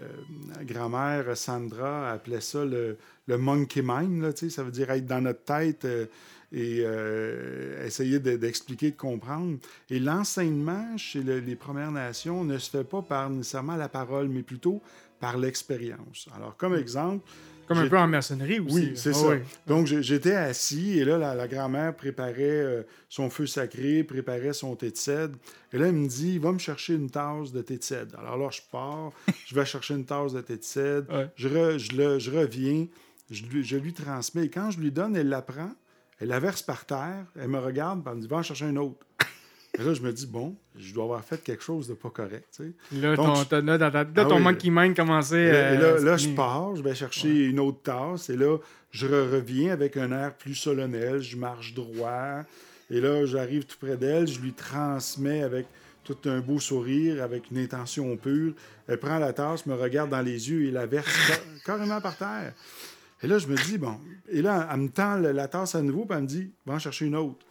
[0.62, 5.42] grand-mère Sandra appelait ça le, le monkey mind, là, ça veut dire être dans notre
[5.44, 6.06] tête euh,
[6.52, 9.58] et euh, essayer de- d'expliquer, de comprendre.
[9.90, 14.28] Et l'enseignement chez le- les Premières Nations ne se fait pas par nécessairement la parole,
[14.28, 14.80] mais plutôt
[15.20, 16.28] par l'expérience.
[16.34, 17.28] Alors, comme exemple,
[17.68, 18.74] Comme un peu en maçonnerie aussi.
[18.74, 19.28] oui, c'est Ah ça.
[19.66, 24.74] Donc, j'étais assis et là, la, la grand-mère préparait euh, son feu sacré, préparait son
[24.74, 25.38] thé de cèdre.
[25.72, 28.18] Et là, elle me dit, va me chercher une tasse de thé de cèdre.
[28.18, 29.12] Alors là, je pars,
[29.46, 31.12] je vais chercher une tasse de thé de cèdre.
[31.14, 31.28] Ouais.
[31.37, 32.87] Je, re- je le- je reviens,
[33.31, 34.46] je lui, je lui transmets.
[34.46, 35.70] Et quand je lui donne, elle la prend,
[36.20, 38.76] elle la verse par terre, elle me regarde, elle me dit, va en chercher un
[38.76, 39.07] autre.
[39.80, 42.46] Et là, je me dis, bon, je dois avoir fait quelque chose de pas correct.
[42.56, 42.96] tu sais.
[43.00, 44.42] Là, Donc, ton, je- là, ta- là, Ah ton oui.
[44.42, 48.58] monkey mind commençait là, là, je pars, je vais chercher une autre tasse, et là,
[48.90, 52.42] je re- reviens avec un air plus solennel, je marche droit,
[52.90, 55.66] et là, j'arrive tout près d'elle, je lui transmets avec
[56.02, 58.54] tout un beau sourire, avec une intention pure.
[58.88, 62.16] Elle prend la tasse, me regarde dans les yeux et la verse ca- carrément par
[62.16, 62.52] terre.
[63.22, 63.96] Et là, je me dis, bon,
[64.30, 66.78] et là, elle me tend la tasse à nouveau, puis elle me dit, va en
[66.78, 67.44] chercher une autre.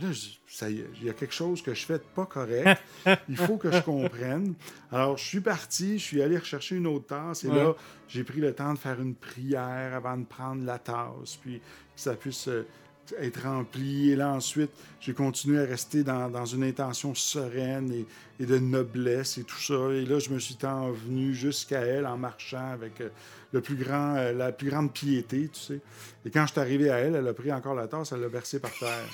[0.00, 0.08] Là,
[0.46, 2.80] ça y est, il y a quelque chose que je fais de pas correct.
[3.28, 4.54] Il faut que je comprenne.
[4.92, 7.42] Alors, je suis parti, je suis allé rechercher une autre tasse.
[7.44, 7.56] Et Ouais.
[7.56, 7.74] là,
[8.08, 11.64] j'ai pris le temps de faire une prière avant de prendre la tasse, puis que
[12.00, 12.64] ça puisse euh,
[13.18, 14.10] être rempli.
[14.10, 18.06] Et là, ensuite, j'ai continué à rester dans, dans une intention sereine et,
[18.38, 19.74] et de noblesse et tout ça.
[19.92, 23.08] Et là, je me suis tant venu jusqu'à elle en marchant avec euh,
[23.52, 25.80] le plus grand, euh, la plus grande piété, tu sais.
[26.24, 28.28] Et quand je suis arrivé à elle, elle a pris encore la tasse, elle l'a
[28.28, 29.08] versée par terre.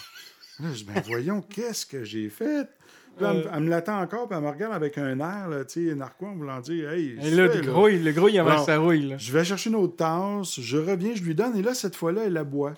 [0.61, 2.69] Là, je dis, ben voyons, qu'est-ce que j'ai fait?
[3.17, 5.49] Puis là, elle, me- elle me l'attend encore, puis elle me regarde avec un air,
[5.49, 8.29] là, tu sais, narquois, en voulant dire, hey, Et là, le gros, il- le gros,
[8.29, 9.09] il Alors, sa rouille.
[9.11, 9.17] Là.
[9.19, 12.23] je vais chercher une autre tasse, je reviens, je lui donne, et là, cette fois-là,
[12.27, 12.75] elle la boit.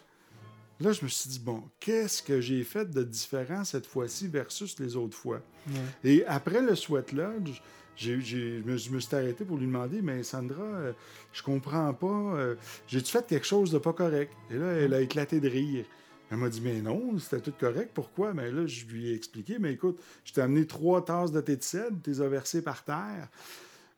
[0.78, 4.78] Là, je me suis dit, bon, qu'est-ce que j'ai fait de différent cette fois-ci versus
[4.78, 5.40] les autres fois?
[5.68, 5.74] Ouais.
[6.04, 7.62] Et après le Sweat Lodge,
[7.96, 10.92] j'ai, j'ai- je, me, je me suis arrêté pour lui demander, mais Sandra, euh,
[11.32, 12.56] je comprends pas, euh,
[12.88, 14.34] j'ai-tu fait quelque chose de pas correct?
[14.50, 15.86] Et là, elle a éclaté de rire.
[16.30, 17.90] Elle m'a dit, mais non, c'était tout correct.
[17.94, 18.34] Pourquoi?
[18.34, 21.56] Mais là, je lui ai expliqué, mais écoute, je t'ai amené trois tasses de thé
[21.56, 23.28] de cèdre, tu les as versées par terre.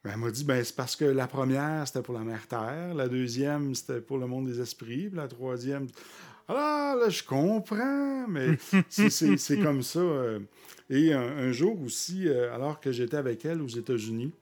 [0.05, 2.95] Ben, elle m'a dit, ben, c'est parce que la première, c'était pour la mère Terre,
[2.95, 5.87] la deuxième, c'était pour le monde des esprits, puis la troisième.
[6.47, 9.99] Alors là, je comprends, mais c'est- comme ça.
[9.99, 10.41] euh.
[10.91, 14.33] Et un, un jour aussi, euh, alors que j'étais avec elle aux États-Unis,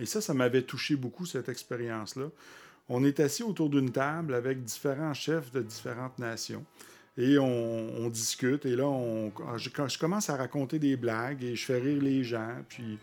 [0.00, 2.30] et ça, ça m'avait touché beaucoup, cette expérience-là.
[2.88, 6.64] On est assis autour d'une table avec différents chefs de différentes nations.
[7.16, 8.64] Et on, discute.
[8.64, 8.88] Et là,
[9.56, 12.54] je, commence à raconter des blagues et je fais rire les gens.
[12.68, 12.96] Puis,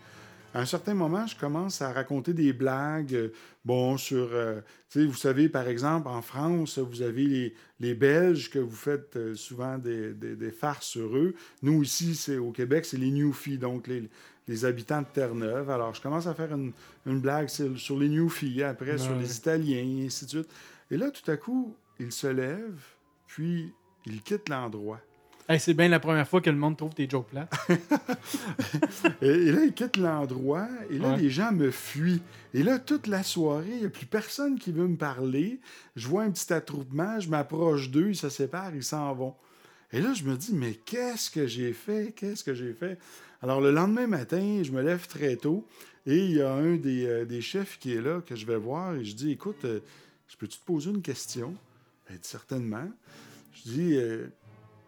[0.54, 3.30] à un certain moment, je commence à raconter des blagues,
[3.62, 4.62] bon, sur, euh,
[4.94, 9.34] vous savez, par exemple, en France, vous avez les, les Belges que vous faites euh,
[9.34, 11.34] souvent des, des- des farces sur eux.
[11.62, 14.08] Nous, ici, c'est au Québec, c'est les Newfies, donc les,
[14.48, 15.68] les habitants de Terre-Neuve.
[15.70, 16.72] Alors, je commence à faire une,
[17.06, 20.48] une blague sur, sur les Newfies, après sur les Italiens, et ainsi de suite.
[20.90, 22.78] Et là, tout à coup, il se lève,
[23.26, 23.72] puis
[24.06, 25.00] il quitte l'endroit.
[25.48, 27.52] Hey, c'est bien la première fois que le monde trouve tes jokes plates.
[29.22, 31.16] Et, et là, il quitte l'endroit, et là, Ouais.
[31.18, 32.22] les gens me fuient.
[32.54, 35.60] Et là, toute la soirée, il n'y a plus personne qui veut me parler.
[35.94, 39.34] Je vois un petit attroupement, je m'approche d'eux, ils se séparent, ils s'en vont.
[39.92, 42.12] Et là, je me dis, mais qu'est-ce que j'ai fait?
[42.14, 42.98] Qu'est-ce que j'ai fait?
[43.42, 45.66] Alors, le lendemain matin, je me lève très tôt,
[46.06, 48.56] et il y a un des, euh, des chefs qui est là, que je vais
[48.56, 49.80] voir, et je dis, écoute, euh,
[50.28, 51.54] je peux-tu te poser une question?
[52.10, 52.88] Dit, certainement.
[53.54, 54.26] Je dis, euh,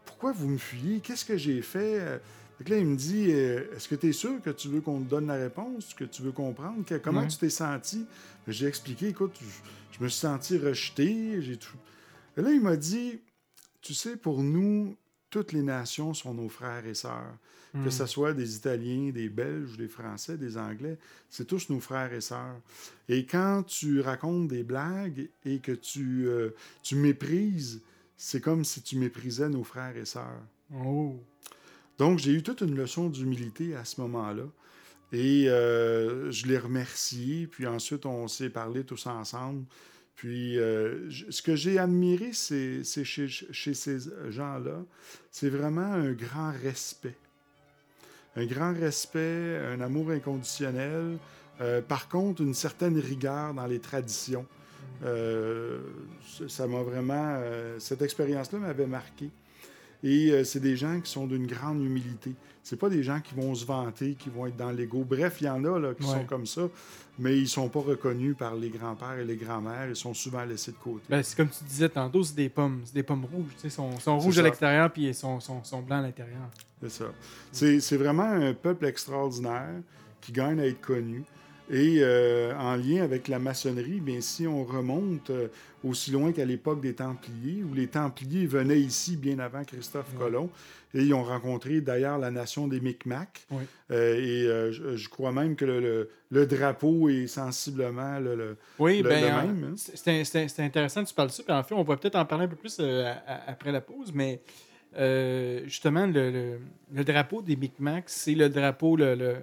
[0.05, 0.99] pourquoi vous me fuyez?
[0.99, 2.19] Qu'est-ce que j'ai fait?
[2.57, 4.99] Fait que là, il me dit Est-ce que tu es sûr que tu veux qu'on
[4.99, 6.83] te donne la réponse, que tu veux comprendre?
[6.85, 7.27] Que- Comment Ouais.
[7.27, 8.05] tu t'es senti?
[8.45, 11.41] Mais J'ai expliqué Écoute, je, je me suis senti rejeté.
[11.41, 11.77] J'ai tout...
[12.35, 13.19] Et là, il m'a dit
[13.81, 14.95] Tu sais, pour nous,
[15.29, 17.37] toutes les nations sont nos frères et sœurs.
[17.73, 17.83] Hmm.
[17.83, 20.97] Que ce soit des Italiens, des Belges, des Français, des Anglais,
[21.29, 22.59] c'est tous nos frères et sœurs.
[23.07, 26.49] Et quand tu racontes des blagues et que tu, euh,
[26.81, 27.81] tu méprises,
[28.17, 30.41] c'est comme si tu méprisais nos frères et sœurs.
[30.83, 31.19] Oh.
[31.99, 34.45] Donc, j'ai eu toute une leçon d'humilité à ce moment-là.
[35.11, 37.45] Et euh, je l'ai remercié.
[37.45, 39.65] Puis ensuite, on s'est parlé tous ensemble.
[40.19, 44.83] Puis euh, ce que j'ai admiré, chez, ces gens-là,
[45.31, 47.15] c'est vraiment un grand respect.
[48.35, 51.17] Un grand respect, un amour inconditionnel.
[51.61, 54.45] Euh, par contre, une certaine rigueur dans les traditions.
[55.05, 55.79] Euh,
[56.49, 57.41] ça- m'a vraiment...
[57.77, 59.29] cette expérience-là m'avait marqué.
[60.03, 62.33] Et euh, c'est des gens qui sont d'une grande humilité.
[62.63, 65.03] C'est pas des gens qui vont se vanter, qui vont être dans l'ego.
[65.07, 66.13] Bref, il y en a là, qui Ouais.
[66.19, 66.61] sont comme ça,
[67.17, 69.87] mais ils sont pas reconnus par les grands-pères et les grands-mères.
[69.89, 71.01] Ils sont souvent laissés de côté.
[71.09, 72.81] Ben, c'est comme tu disais tantôt, c'est des pommes.
[72.85, 73.51] C'est des pommes rouges.
[73.57, 76.49] sais, sont, sont rouges à l'extérieur puis ils sont, sont, sont blancs à l'intérieur.
[76.81, 77.05] C'est ça.
[77.51, 79.81] C'est vraiment un peuple extraordinaire
[80.21, 81.23] qui gagne à être connu.
[81.71, 85.49] Et euh, en lien avec la maçonnerie, bien, si on remonte euh,
[85.83, 90.19] aussi loin qu'à l'époque des Templiers, où les Templiers venaient ici bien avant Christophe Ouais.
[90.25, 90.49] Colomb,
[90.95, 93.45] et ils ont rencontré d'ailleurs la nation des Micmacs.
[93.51, 93.63] Oui.
[93.91, 94.15] Euh,
[94.69, 99.03] et je, je crois même que le, le- le drapeau est sensiblement le, le- Oui,
[99.03, 99.73] ben, euh, même, hein.
[99.77, 101.43] c'est- intéressant que tu parles de ça.
[101.43, 103.81] Puis en fait, on va peut-être en parler un peu plus à- à- après la
[103.81, 104.11] pause.
[104.13, 104.41] Mais
[105.67, 109.35] justement, le drapeau des Micmacs, c'est le drapeau, le,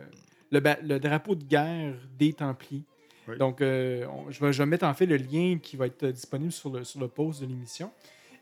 [0.50, 2.82] le, drapeau de guerre des Templiers.
[3.28, 3.36] Oui.
[3.38, 6.06] Donc, euh, on- je, vais, je vais mettre en fait le lien qui va être
[6.06, 7.90] disponible sur le, sur le post de l'émission.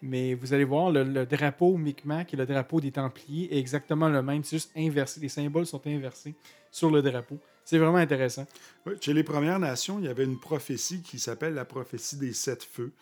[0.02, 4.08] Mais vous allez voir, le, le drapeau Micmac et le drapeau des Templiers est exactement
[4.08, 4.44] le même.
[4.44, 5.20] C'est juste inversé.
[5.20, 6.34] Les symboles sont inversés
[6.70, 7.38] sur le drapeau.
[7.64, 8.46] C'est vraiment intéressant.
[8.84, 12.34] Oui, chez les Premières Nations, il y avait une prophétie qui s'appelle la prophétie des
[12.34, 12.92] sept feux.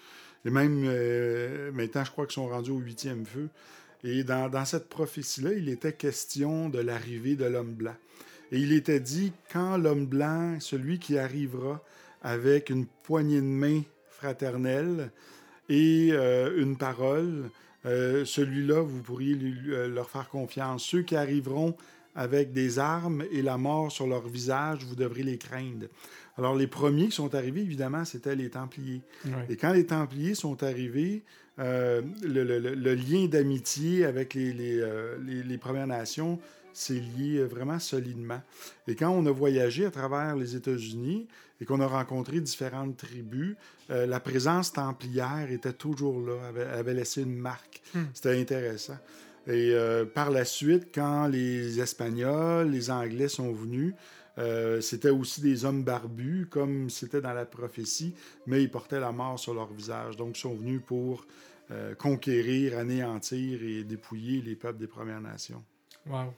[0.45, 3.49] Et même euh, maintenant, je crois qu'ils sont rendus au huitième feu.
[4.05, 7.95] Et dans, dans cette prophétie-là, il était question de l'arrivée de l'homme blanc.
[8.53, 11.83] Et il était dit, quand l'homme blanc, celui qui arrivera
[12.23, 15.11] avec une poignée de main fraternelle
[15.69, 17.51] et euh, une parole,
[17.87, 20.85] euh, celui-là, vous pourriez lui- euh, leur faire confiance.
[20.85, 21.75] Ceux qui arriveront
[22.15, 25.87] avec des armes et la mort sur leur visage, vous devrez les craindre.
[26.37, 29.01] Alors, les premiers qui sont arrivés, évidemment, c'était les Templiers.
[29.49, 31.23] Et quand les Templiers sont arrivés,
[31.59, 36.39] euh, le, le- le- le lien d'amitié avec les, les, euh, les- les Premières Nations
[36.75, 38.41] s'est lié euh, vraiment solidement.
[38.89, 41.29] Et quand on a voyagé à travers les États-Unis
[41.61, 43.57] et qu'on a rencontré différentes tribus,
[43.91, 47.83] euh, la présence templière était toujours là, avait, avait laissé une marque.
[47.95, 48.05] Hmm.
[48.15, 48.99] C'était intéressant.
[49.47, 53.95] Et euh, par la suite, quand les Espagnols, les Anglais sont venus,
[54.39, 58.15] euh, c'était aussi des hommes barbus, comme c'était dans la prophétie,
[58.47, 60.17] mais ils portaient la mort sur leur visage.
[60.17, 61.27] Donc, ils sont venus pour
[61.71, 65.63] euh, conquérir, anéantir et dépouiller les peuples des Premières Nations.
[66.07, 66.35] Wow.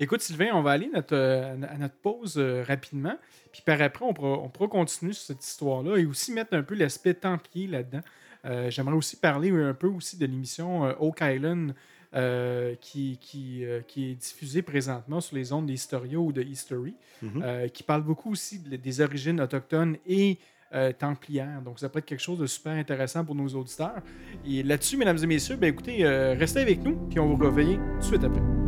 [0.00, 3.16] Écoute, Sylvain, on va aller notre, euh, à notre pause euh, rapidement.
[3.52, 6.62] Puis par après, on pourra, on pourra continuer sur cette histoire-là et aussi mettre un
[6.62, 8.00] peu l'aspect templier là-dedans.
[8.44, 11.74] Euh, J'aimerais aussi parler un peu aussi de l'émission euh, Oak Island
[12.14, 16.94] euh, qui, qui, euh, qui est diffusée présentement sur les ondes d'Historio ou de History,
[17.22, 17.42] Mhm.
[17.44, 20.38] euh, qui parle beaucoup aussi de- des origines autochtones et
[20.74, 21.60] euh, templières.
[21.62, 24.00] Donc, ça peut être quelque chose de super intéressant pour nos auditeurs.
[24.46, 27.78] Et là-dessus, mesdames et messieurs, ben, écoutez, euh, restez avec nous, puis on vous revenir
[27.78, 28.61] tout de suite après.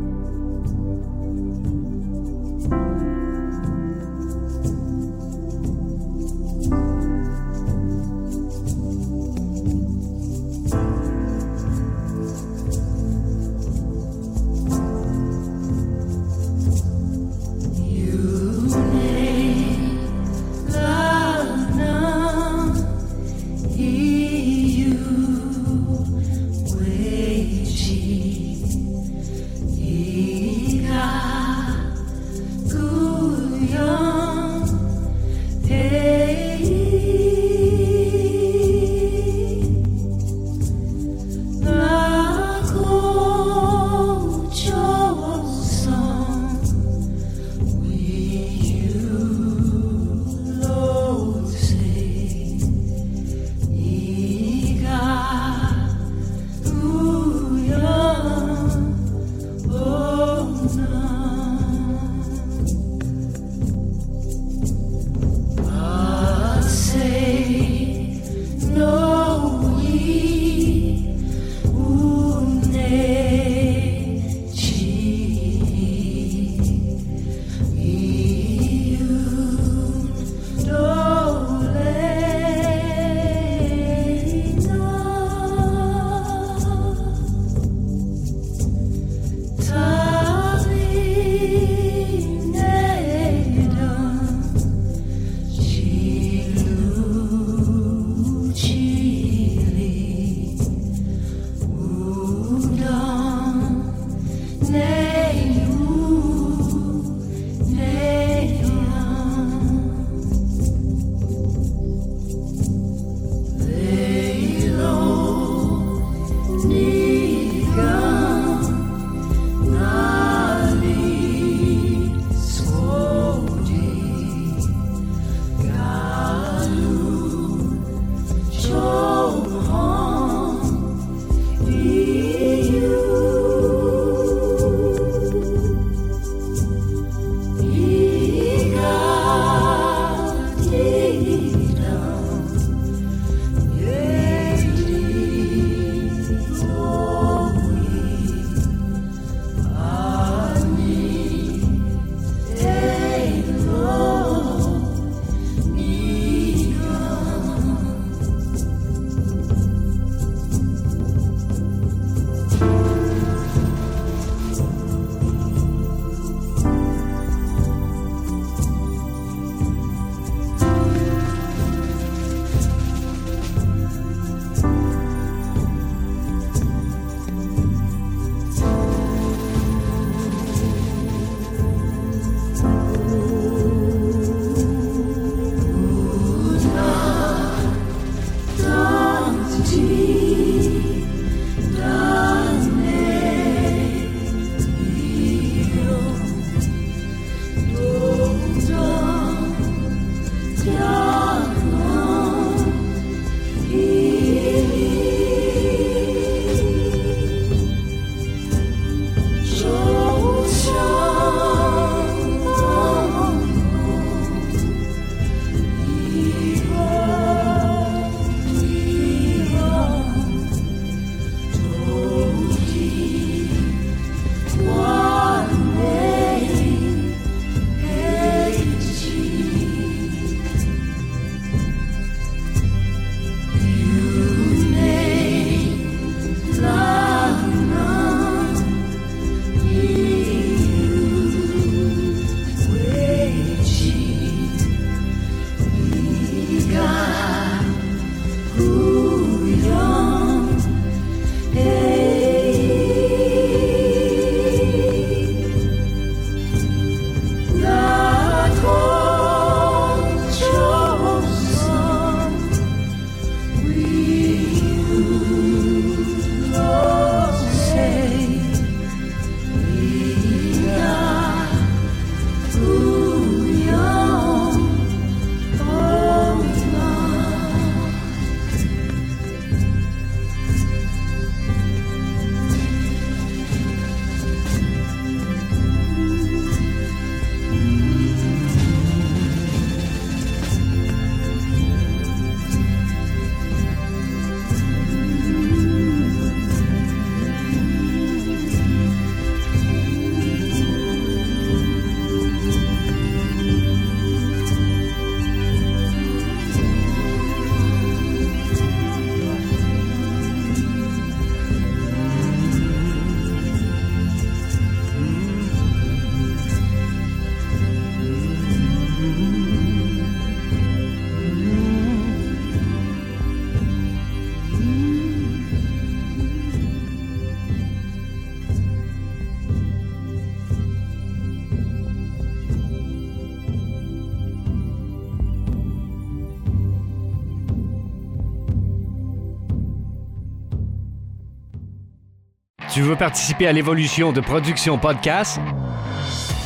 [342.86, 345.38] Veux participer à l'évolution de Production Podcast?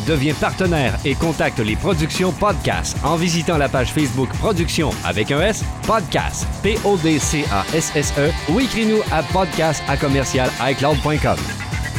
[0.07, 5.41] Deviens partenaire et contacte les Productions Podcast en visitant la page Facebook Production avec un
[5.41, 11.37] S, Podcast, P-O-D-C-A-S-S-E ou écris-nous à podcast à commercial iCloud.com.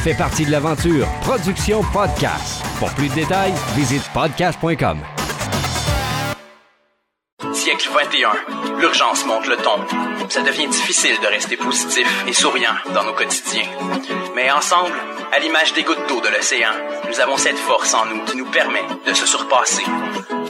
[0.02, 2.64] Fais partie de l'aventure Production Podcast.
[2.78, 4.98] Pour plus de détails, visite podcast.com.
[7.52, 8.78] Siècle 21.
[8.80, 10.28] L'urgence monte le ton.
[10.28, 13.68] Ça devient difficile de rester positif et souriant dans nos quotidiens.
[14.34, 14.94] Mais ensemble,
[15.32, 16.72] à l'image des gouttes d'eau de l'océan,
[17.08, 19.84] nous avons cette force en nous qui nous permet de se surpasser.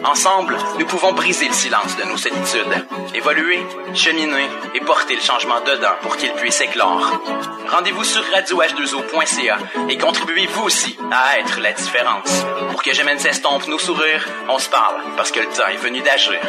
[0.05, 3.61] Ensemble, nous pouvons briser le silence de nos solitudes, évoluer,
[3.95, 7.21] cheminer et porter le changement dedans pour qu'il puisse éclore.
[7.69, 12.45] Rendez-vous sur radioh2o.ca et contribuez vous aussi à être la différence.
[12.71, 15.77] Pour que jamais ne s'estompe nos sourires, on se parle parce que le temps est
[15.77, 16.41] venu d'agir.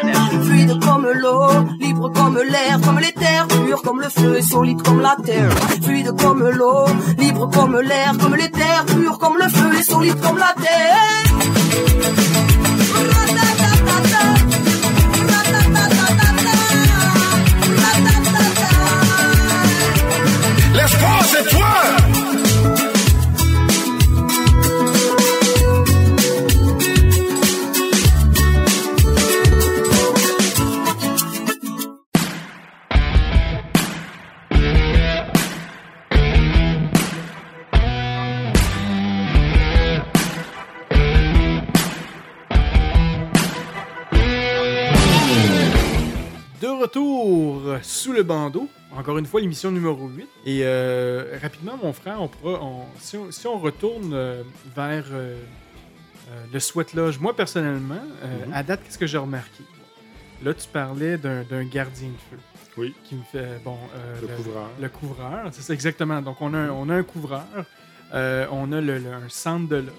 [1.79, 5.49] Libre comme l'air, comme terres, pur comme le feu et solide comme la terre.
[5.83, 6.85] Fluide comme l'eau,
[7.17, 11.23] libre comme l'air, comme terres, pur comme le feu et solide comme la terre.
[20.73, 22.00] L'espoir, c'est toi!
[47.81, 48.67] Sous le bandeau.
[48.95, 50.27] Encore une fois, l'émission numéro 8.
[50.45, 54.43] Et euh, rapidement, mon frère, on pourra, on- si, on, si on retourne euh,
[54.75, 55.35] vers euh,
[56.29, 58.53] euh, le sweat lodge, moi personnellement, euh, Mhm.
[58.53, 59.63] à date, qu'est-ce que j'ai remarqué?
[60.43, 62.41] Là, tu parlais d'un gardien de feu.
[62.77, 62.93] Oui.
[63.03, 64.69] Qui me fait, bon, euh, Le couvreur.
[64.81, 66.21] Le couvreur, c'est ça exactement.
[66.21, 67.45] Donc, on a on a un couvreur,
[68.13, 69.93] euh, on a le, le- un centre de loge,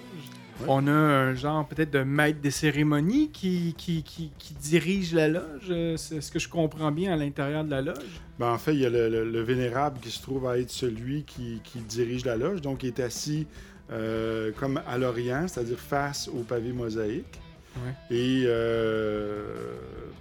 [0.62, 0.66] Ouais.
[0.68, 5.28] on a un genre peut-être de maître des cérémonies qui, qui, qui, qui dirige la
[5.28, 5.72] loge.
[5.96, 8.20] C'est ce que je comprends bien à l'intérieur de la loge.
[8.38, 10.70] Ben, en fait, il y a le, le- le vénérable qui se trouve à être
[10.70, 12.60] celui qui, qui dirige la loge.
[12.60, 13.46] Donc, il est assis
[13.90, 17.38] euh, comme à l'Orient, c'est-à-dire face au pavé mosaïque.
[17.76, 18.16] Ouais.
[18.16, 19.76] Et euh,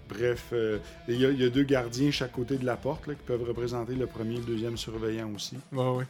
[0.09, 0.77] bref, euh,
[1.07, 3.23] il y, a- il y a deux gardiens chaque côté de la porte là, qui
[3.25, 5.57] peuvent représenter le premier et le deuxième surveillant aussi.
[5.71, 6.05] Ouais, ouais.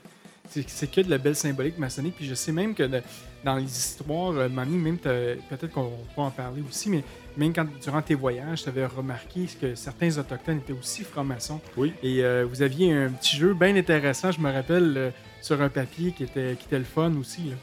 [0.67, 2.15] C'est que de la belle symbolique maçonnique.
[2.17, 3.01] Puis je sais même que de-
[3.43, 7.03] dans les histoires, euh, Manny, même peut-être qu'on peut en parler aussi, mais
[7.37, 11.61] même quand durant tes voyages, tu avais remarqué que certains autochtones étaient aussi francs-maçons.
[11.77, 11.93] Oui.
[12.03, 15.09] Et euh, vous aviez un petit jeu bien intéressant, je me rappelle, euh,
[15.41, 17.41] sur un papier qui était, qui était le fun aussi.
[17.49, 17.55] là.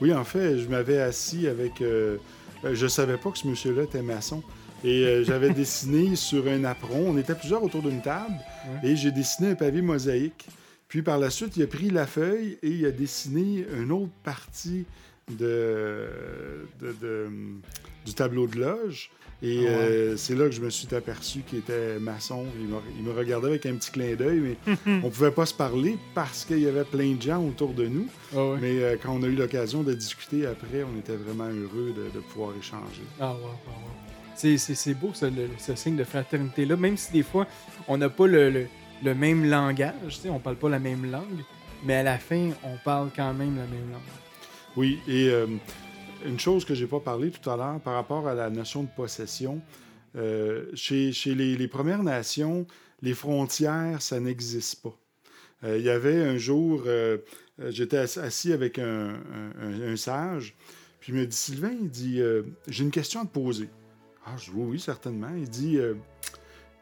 [0.00, 1.80] Oui, en fait, je m'avais assis avec.
[1.80, 2.16] euh,
[2.72, 4.42] je savais pas que ce monsieur-là était maçon.
[4.82, 7.04] Et j'avais dessiné sur un apron.
[7.08, 8.34] On était plusieurs autour d'une table.
[8.82, 8.90] Ouais.
[8.90, 10.46] Et j'ai dessiné un pavé mosaïque.
[10.88, 14.12] Puis par la suite, il a pris la feuille et il a dessiné une autre
[14.22, 14.84] partie
[15.30, 16.08] de,
[16.80, 17.28] de- de-
[18.04, 19.10] du tableau de loge.
[19.42, 19.68] Et Ah ouais.
[19.76, 22.46] euh, c'est là que je me suis aperçu qu'il était maçon.
[22.58, 25.52] Il me, il me regardait avec un petit clin d'œil, mais on pouvait pas se
[25.54, 28.06] parler parce qu'il y avait plein de gens autour de nous.
[28.34, 28.58] Ah ouais.
[28.60, 32.04] Mais euh, quand on a eu l'occasion de discuter après, on était vraiment heureux de,
[32.14, 33.02] de pouvoir échanger.
[33.20, 33.48] Ah, ouais, ouais,
[34.46, 34.56] ouais.
[34.58, 37.46] C'est- beau, ça, le- ce signe de fraternité-là, même si des fois,
[37.88, 38.66] on n'a pas le, le-
[39.02, 41.42] le même langage, on parle pas la même langue,
[41.84, 44.00] mais à la fin, on parle quand même la même langue.
[44.76, 45.46] Oui, et euh,
[46.26, 48.88] une chose que j'ai pas parlé tout à l'heure par rapport à la notion de
[48.88, 49.60] possession,
[50.16, 52.66] euh, chez, chez les, Premières Nations,
[53.02, 54.96] les frontières, ça n'existe pas.
[55.64, 56.84] Euh, Il y avait un jour,
[57.68, 59.16] j'étais ass- assis avec un,
[59.96, 60.54] sage,
[61.00, 62.20] puis il me dit Sylvain, il dit
[62.68, 63.68] J'ai une question à te poser.
[64.24, 65.30] Ah, je dis Oui, oui, certainement.
[65.36, 65.78] Il dit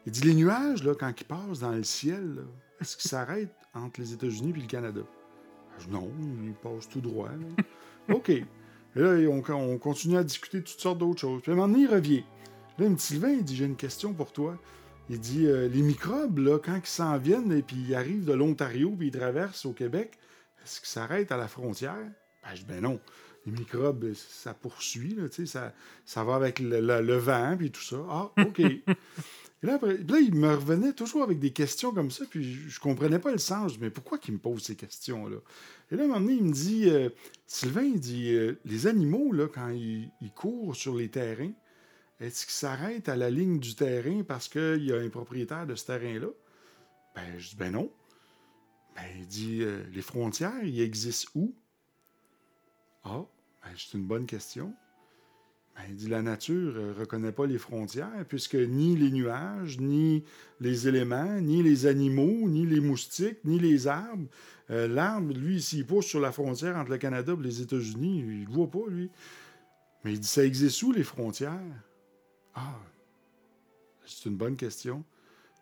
[0.05, 2.43] Il dit Les nuages, là, quand ils passent dans le ciel,
[2.81, 5.01] est-ce qu'ils s'arrêtent entre les États-Unis et le Canada?
[5.79, 6.11] Je dis, Non,
[6.43, 7.29] ils passent tout droit.
[8.09, 8.29] OK.
[8.29, 8.45] Et
[8.95, 11.41] là, on, on continue à discuter de toutes sortes d'autres choses.
[11.41, 12.23] Puis à un moment donné, il revient.
[12.77, 14.57] Là, il me dit Sylvain, il dit J'ai une question pour toi.
[15.09, 18.91] Il dit euh, Les microbes, quand ils s'en viennent et puis ils arrivent de l'Ontario
[18.97, 20.17] puis ils traversent au Québec,
[20.63, 21.95] est-ce qu'ils s'arrêtent à la frontière?
[22.43, 22.99] Ben, Je dis Ben non.
[23.45, 25.73] Les microbes, ça poursuit, là, ça,
[26.05, 27.97] ça va avec le, le- le vent puis tout ça.
[28.09, 28.61] Ah, OK.
[29.63, 29.79] Et là,
[30.19, 33.37] il me revenait toujours avec des questions comme ça, puis je, je comprenais pas le
[33.37, 33.79] sens.
[33.79, 35.37] Mais pourquoi qu'il me pose ces questions-là?
[35.89, 37.09] Et là, à un moment donné, il me dit euh,
[37.47, 41.53] Sylvain, il dit euh, Les animaux, quand ils, ils courent sur les terrains,
[42.19, 45.75] est-ce qu'ils s'arrêtent à la ligne du terrain parce qu'il y a un propriétaire de
[45.75, 46.27] ce terrain-là?
[47.15, 47.89] Ben, je dis Ben non.
[48.95, 51.55] Ben, il dit euh, Les frontières, ils existent où?
[53.05, 53.25] Ah,
[53.63, 54.73] ben, c'est une bonne question.
[55.75, 60.23] Ben, il dit la nature ne reconnaît pas les frontières, puisque ni les nuages, ni
[60.59, 64.27] les éléments, ni les animaux, ni les moustiques, ni les arbres.
[64.69, 68.41] euh, L'arbre, lui, s'il pousse sur la frontière entre le Canada et les États-Unis, il
[68.41, 69.09] ne le voit pas, lui.
[70.03, 71.59] Mais il dit ça existe où, les frontières?
[72.53, 72.79] Ah,
[74.05, 75.03] c'est une bonne question.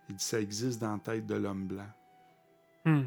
[0.09, 1.89] Il dit ça existe dans la tête de l'homme blanc.
[2.83, 3.03] Hmm.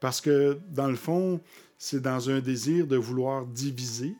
[0.00, 1.40] Parce que, dans le fond,
[1.78, 4.16] c'est dans un désir de vouloir diviser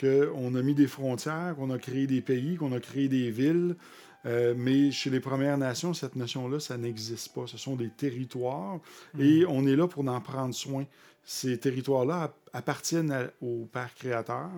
[0.00, 3.76] qu'on a mis des frontières, qu'on a créé des pays, qu'on a créé des villes.
[4.24, 7.46] Euh, mais chez les Premières Nations, cette notion-là, ça n'existe pas.
[7.46, 8.80] Ce sont des territoires
[9.20, 10.84] et on est là pour en prendre soin.
[11.22, 14.48] Ces territoires-là ap- appartiennent à- au Père créateur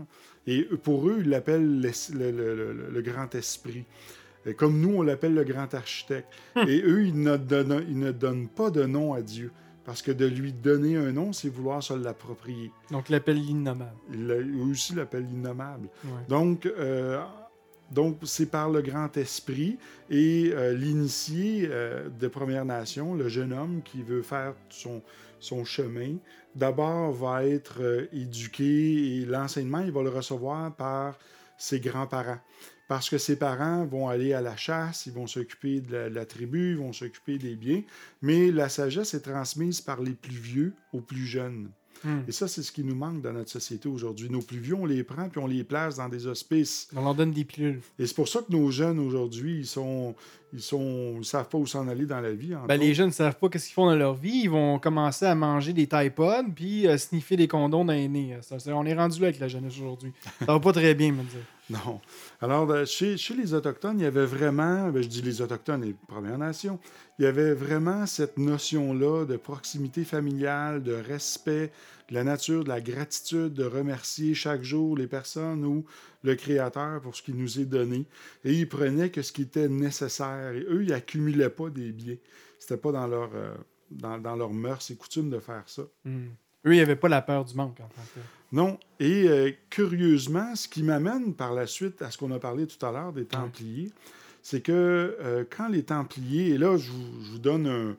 [0.47, 1.91] et pour eux, ils l'appellent le,
[2.31, 3.85] le- le- le grand esprit.
[4.47, 6.29] Et Comme nous, on l'appelle le grand architecte.
[6.67, 9.51] Et eux, ils ne, donnent, ils ne donnent pas de nom à Dieu.
[9.89, 12.71] Parce que de lui donner un nom, c'est vouloir se l'approprier.
[12.91, 13.97] Donc, l'appelle l'innommable.
[14.13, 15.89] Eux aussi l'appellent l'innommable.
[16.05, 16.11] Ouais.
[16.29, 17.19] Donc, euh,
[17.91, 19.79] donc c'est par le grand esprit
[20.11, 25.01] et euh, l'initié euh, de Première Nation, le jeune homme qui veut faire son,
[25.41, 26.17] son chemin,
[26.55, 31.19] d'abord va être éduqué et l'enseignement, il va le recevoir par
[31.57, 32.41] ses grands-parents.
[32.89, 36.15] Parce que ses parents vont aller à la chasse, ils vont s'occuper de la, de
[36.15, 37.83] la tribu, ils vont s'occuper des biens,
[38.23, 41.69] mais la sagesse est transmise par les plus vieux aux plus jeunes.
[42.05, 42.21] Hmm.
[42.29, 44.31] Et ça, c'est ce qui nous manque dans notre société aujourd'hui.
[44.31, 46.89] Nos plus vieux, on les prend puis on les place dans des hospices.
[46.95, 47.81] On leur donne des pilules.
[47.99, 50.15] Et c'est pour ça que nos jeunes aujourd'hui, ils sont,
[50.53, 52.55] ils sont, ils savent pas où s'en aller dans la vie.
[52.69, 54.43] Ben, les jeunes ne savent pas ce qu'ils font dans leur vie.
[54.45, 56.13] Ils vont commencer à manger des Tide
[56.55, 58.39] puis euh, sniffer des condoms dans les nez.
[58.43, 60.13] Ça, c'est- on est rendu là avec la jeunesse aujourd'hui.
[60.39, 61.41] Ça va pas très bien, me dire.
[61.85, 62.01] Non.
[62.41, 65.89] Alors, euh, chez, les Autochtones, il y avait vraiment, ben, je dis les Autochtones et
[65.89, 66.79] les Premières Nations,
[67.19, 71.71] il y avait vraiment cette notion-là de proximité familiale, de respect
[72.09, 75.85] de la nature, de la gratitude, de remercier chaque jour les personnes ou
[76.23, 78.07] le Créateur pour ce qu'il nous est donné.
[78.45, 80.55] Et ils prenaient que ce qui était nécessaire.
[80.55, 82.17] Et eux, ils accumulaient pas des biens.
[82.59, 83.55] C'était pas dans leur, euh,
[83.91, 85.83] dans leur mœurs et coutumes de faire ça.
[86.05, 86.29] Hmm.
[86.67, 88.21] Eux, ils n'avaient pas la peur du manque, en tant que.
[88.51, 88.79] Non.
[89.01, 92.85] Et euh, curieusement, ce qui m'amène par la suite à ce qu'on a parlé tout
[92.85, 93.91] à l'heure des Templiers,
[94.43, 94.73] c'est que
[95.21, 97.97] euh, quand les Templiers, et là, je vous, je vous donne un-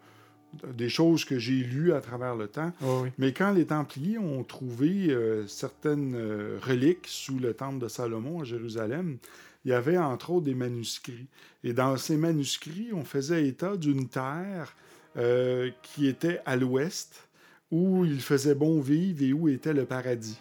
[0.74, 3.10] des choses que j'ai lues à travers le temps, oui.
[3.20, 8.42] mais quand les Templiers ont trouvé euh, certaines euh, reliques sous le temple de Salomon
[8.42, 9.18] à Jérusalem,
[9.64, 11.28] il y avait entre autres des manuscrits.
[11.64, 14.76] Et dans ces manuscrits, on faisait état d'une terre
[15.18, 17.28] euh, qui était à l'ouest,
[17.72, 20.40] où il faisait bon vivre et où était le paradis.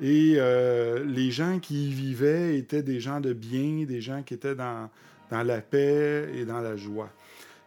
[0.00, 4.34] Et euh, les gens qui y vivaient étaient des gens de bien, des gens qui
[4.34, 4.90] étaient dans,
[5.30, 7.10] dans la paix et dans la joie.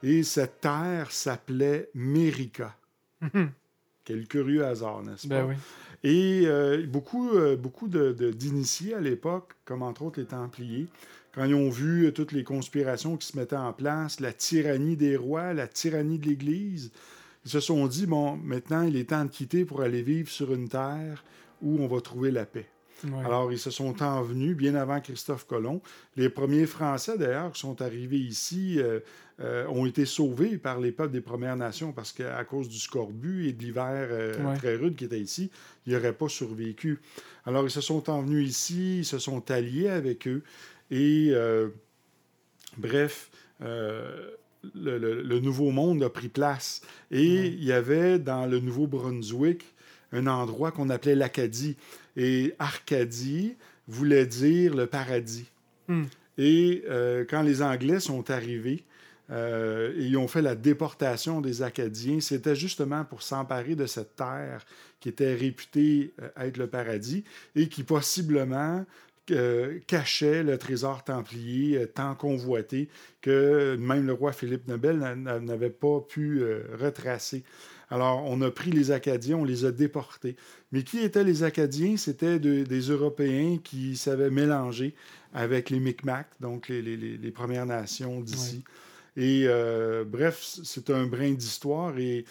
[0.03, 2.75] Et cette terre s'appelait Mérika.
[4.05, 5.41] Quel curieux hasard, n'est-ce pas?
[5.43, 5.55] Ben oui.
[6.03, 10.87] Et euh, beaucoup, euh, beaucoup de- de- d'initiés à l'époque, comme entre autres les Templiers,
[11.33, 15.17] quand ils ont vu toutes les conspirations qui se mettaient en place, la tyrannie des
[15.17, 16.91] rois, la tyrannie de l'Église,
[17.49, 20.53] ils se sont dit, bon, maintenant il est temps de quitter pour aller vivre sur
[20.53, 21.23] une terre
[21.63, 22.67] où on va trouver la paix.
[23.05, 23.25] Ouais.
[23.25, 25.81] Alors, ils se sont envenus bien avant Christophe Colomb.
[26.15, 28.99] Les premiers Français, d'ailleurs, qui sont arrivés ici, euh,
[29.39, 33.47] euh, ont été sauvés par les peuples des Premières Nations parce qu'à cause du scorbut
[33.47, 34.57] et de l'hiver euh, Ouais.
[34.57, 35.49] très rude qui était ici,
[35.87, 36.99] ils n'auraient pas survécu.
[37.45, 40.43] Alors, ils se sont envenus ici, ils se sont alliés avec eux.
[40.91, 41.33] Et,
[42.77, 43.31] bref,
[44.75, 46.81] le, le- le Nouveau Monde a pris place.
[47.11, 49.63] Et il y avait dans le Nouveau-Brunswick
[50.11, 51.75] un endroit qu'on appelait l'Acadie.
[52.17, 53.55] Et Arcadie
[53.87, 55.45] voulait dire le paradis.
[55.87, 56.03] Hmm.
[56.37, 58.83] Et euh, quand les Anglais sont arrivés,
[59.31, 64.15] euh, et ils ont fait la déportation des Acadiens, c'était justement pour s'emparer de cette
[64.15, 64.65] terre
[64.99, 67.23] qui était réputée euh, être le paradis
[67.55, 68.85] et qui possiblement
[69.31, 72.89] euh, cachait le trésor templier euh, tant convoité
[73.21, 77.43] que même le roi Philippe Nobel n'a- n'a- n'avait pas pu euh, retracer.
[77.91, 80.35] Alors, on a pris les Acadiens, on les a déportés.
[80.71, 81.97] Mais qui étaient les Acadiens?
[81.97, 84.93] C'était de- des Européens qui savaient mélanger
[85.33, 88.63] avec les Micmacs, donc les, les- les- les Premières Nations d'ici.
[89.17, 89.47] Et
[90.05, 91.97] bref, c'est un brin d'histoire.
[91.97, 92.25] Et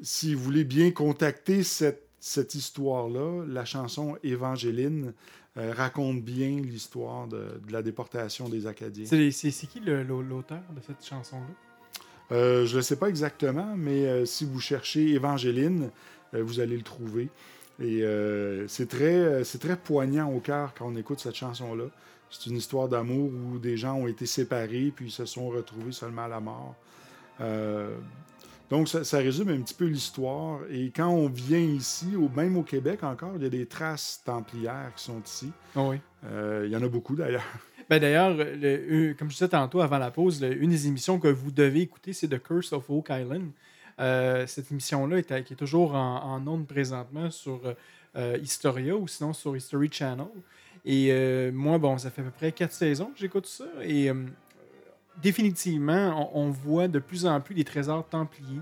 [0.00, 5.12] si vous voulez bien contacter cette, cette histoire-là, la chanson Évangéline
[5.58, 9.04] euh, raconte bien l'histoire de, de la déportation des Acadiens.
[9.06, 11.54] C'est qui l'auteur de cette chanson-là?
[12.32, 15.90] Euh, je ne sais pas exactement, mais euh, si vous cherchez Évangéline,
[16.34, 17.28] euh, vous allez le trouver.
[17.80, 18.04] Et
[18.68, 21.86] c'est très, c'est très poignant au cœur quand on écoute cette chanson-là.
[22.30, 25.90] C'est une histoire d'amour où des gens ont été séparés puis ils se sont retrouvés
[25.90, 26.76] seulement à la mort.
[28.72, 30.60] Donc, ça, ça résume un petit peu l'histoire.
[30.70, 34.90] Et quand on vient ici, même au Québec encore, il y a des traces templières
[34.96, 35.52] qui sont ici.
[35.76, 35.96] Ah oui.
[36.24, 37.44] Euh, il y en a beaucoup d'ailleurs.
[37.90, 38.54] Ben D'ailleurs, le-
[39.10, 41.80] euh, comme je disais tantôt avant la pause, le- une des émissions que vous devez
[41.82, 43.50] écouter, c'est The Curse of Oak Island.
[44.00, 47.60] Euh, cette émission-là est, qui est toujours en, en ondes présentement sur
[48.16, 50.28] euh, Historia ou sinon sur History Channel.
[50.86, 53.66] Et euh, moi, bon, ça fait à peu près quatre saisons que j'écoute ça.
[53.84, 54.10] Et
[55.20, 58.60] définitivement, on, on voit de plus en plus des trésors templiers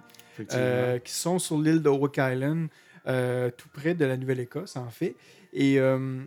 [0.53, 2.69] euh, qui sont sur l'île de Oak Island,
[3.07, 5.17] euh, tout près de la Nouvelle-Écosse, en fait.
[5.53, 6.23] Et euh,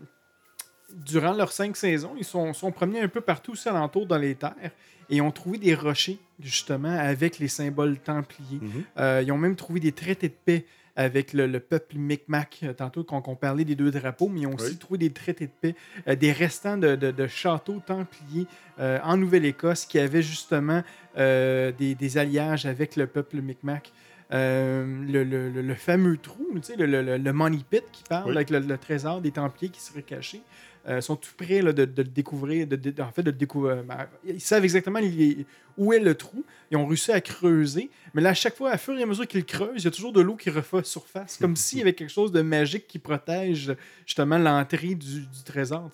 [0.94, 4.36] durant leurs cinq saisons, ils sont, sont promenés un peu partout aussi alentour dans les
[4.36, 4.72] terres
[5.10, 8.60] et ont trouvé des rochers, justement, avec les symboles templiers.
[8.62, 9.22] Mhm.
[9.24, 10.66] Ils ont même trouvé des traités de paix
[10.96, 14.48] avec le, le peuple Micmac, euh, tantôt quand on parlait des deux drapeaux, mais ils
[14.48, 15.76] ont aussi trouvé des traités de paix,
[16.08, 18.46] euh, des restants de, de- de châteaux templiers
[18.80, 20.84] euh, en Nouvelle-Écosse qui avaient justement
[21.16, 23.92] des, des alliages avec le peuple Micmac.
[24.32, 28.36] Le, le- le- le fameux trou, tu sais, le, Money Pit qui parle Oui.
[28.36, 30.42] avec le, le trésor des Templiers qui serait caché,
[30.88, 32.68] euh, sont tout prêts de, le découvrir.
[33.00, 33.84] En fait, de le découvrir.
[33.84, 35.00] ben, Ils savent exactement
[35.78, 36.44] où est le trou.
[36.72, 37.90] Ils ont réussi à creuser.
[38.14, 39.92] Mais là, à chaque fois, à fur et à mesure qu'ils creusent, il y a
[39.92, 43.00] toujours de l'eau qui refait surface, comme s'il y avait quelque chose de magique qui
[43.00, 43.76] protège
[44.06, 45.90] justement l'entrée du, trésor.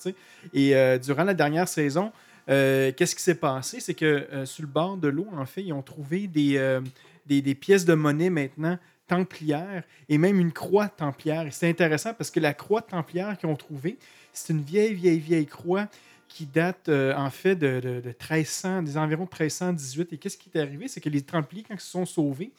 [0.54, 2.12] Et euh, durant la dernière saison,
[2.50, 3.80] euh, qu'est-ce qui s'est passé?
[3.80, 6.82] C'est que euh, sur le bord de l'eau, en fait, ils ont trouvé euh,
[7.28, 8.78] des pièces de monnaie maintenant
[9.08, 11.48] templières et même une croix templière.
[11.48, 13.98] Et c'est intéressant parce que la croix templière qu'ils ont trouvée,
[14.34, 15.88] c'est une vieille, vieille, vieille croix
[16.30, 20.14] qui date euh, en fait de, de, de 1300, des environs de 1318.
[20.14, 20.88] Et qu'est-ce qui est arrivé?
[20.88, 22.52] C'est que les Templiers, quand ils se sont sauvés,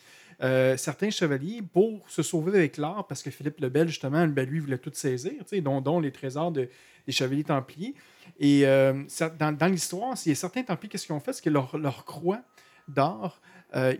[0.42, 4.48] euh, certains chevaliers, pour se sauver avec l'or, parce que Philippe le Bel, justement, ben,
[4.48, 6.68] lui, voulait tout saisir, dont, dont les trésors de-
[7.06, 7.94] des chevaliers templiers.
[8.38, 9.04] Et euh,
[9.38, 11.32] dans, dans l'histoire, certains Templiers, qu'est-ce qu'ils ont fait?
[11.32, 12.40] C'est que leur, croix
[12.88, 13.40] d'or,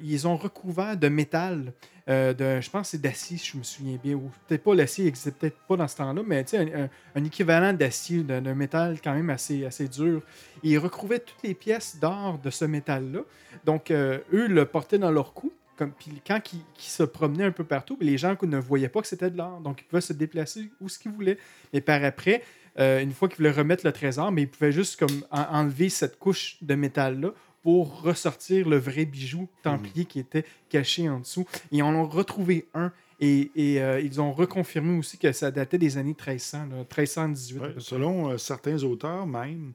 [0.03, 1.73] ils ont recouvert de métal,
[2.11, 5.31] euh, je pense que c'est d'acier, je me souviens bien, ou peut-être pas l'acier, n'existait
[5.31, 9.65] peut-être pas dans ce temps-là, mais un, un- équivalent d'acier, d'un métal quand même assez,
[9.65, 10.23] assez dur.
[10.63, 13.21] Ils recouvraient toutes les pièces d'or de ce métal-là.
[13.65, 15.53] Donc, euh, eux le portaient dans leur cou.
[15.99, 19.01] Puis quand ils, qu'ils se promenaient un peu partout, ben, les gens ne voyaient pas
[19.01, 19.61] que c'était de l'or.
[19.61, 21.39] Donc, ils pouvaient se déplacer où ce qu'ils voulaient.
[21.73, 22.43] Mais par après,
[22.79, 25.89] euh, une fois qu'ils voulaient remettre le trésor, mais ils pouvaient juste comme en- enlever
[25.89, 27.31] cette couche de métal-là
[27.63, 31.47] pour ressortir le vrai bijou templier qui était caché en dessous.
[31.71, 32.93] Ils en ont retrouvé un
[33.23, 37.59] et, et, euh, ils ont reconfirmé aussi que ça datait des années 1300, là, 1318.
[37.61, 37.83] à Ouais, peu près.
[37.83, 39.73] selon euh, certains auteurs même,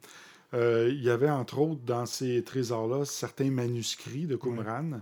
[0.55, 5.01] euh, il y avait entre autres dans ces trésors-là certains manuscrits de Qumran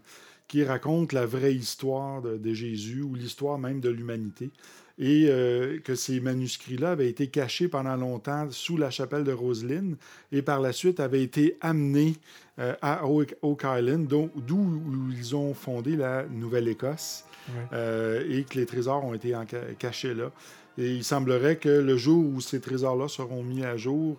[0.50, 4.52] qui racontent la vraie histoire de, de Jésus ou l'histoire même de l'humanité.
[5.00, 9.96] Et euh, que ces manuscrits-là avaient été cachés pendant longtemps sous la chapelle de Roseline
[10.32, 12.14] et par la suite avaient été amenés
[12.60, 17.78] euh, à Oak, Oak Island, d'où où ils ont fondé la Nouvelle-Écosse Ouais.
[17.78, 19.34] euh, et que les trésors ont été
[19.78, 20.32] cachés là.
[20.78, 24.18] Et il semblerait que le jour où ces trésors-là seront mis à jour,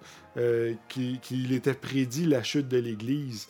[0.88, 3.48] qu'il était prédit la chute de l'Église.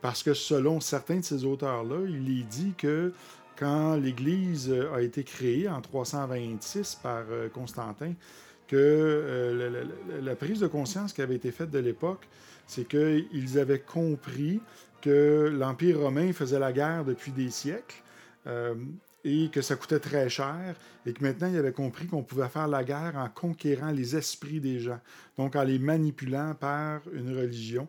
[0.00, 3.12] Parce que selon certains de ces auteurs-là, il est dit que
[3.62, 8.12] quand l'Église euh, a été créée en 326 par euh, Constantin,
[8.66, 9.84] que euh,
[10.20, 12.26] la, prise de conscience qui avait été faite de l'époque,
[12.66, 14.60] c'est qu'ils avaient compris
[15.00, 18.02] que l'Empire romain faisait la guerre depuis des siècles.
[19.24, 20.74] et que ça coûtait très cher,
[21.06, 24.58] et que maintenant, ils avaient compris qu'on pouvait faire la guerre en conquérant les esprits
[24.58, 24.98] des gens,
[25.36, 27.86] donc en les manipulant par une religion.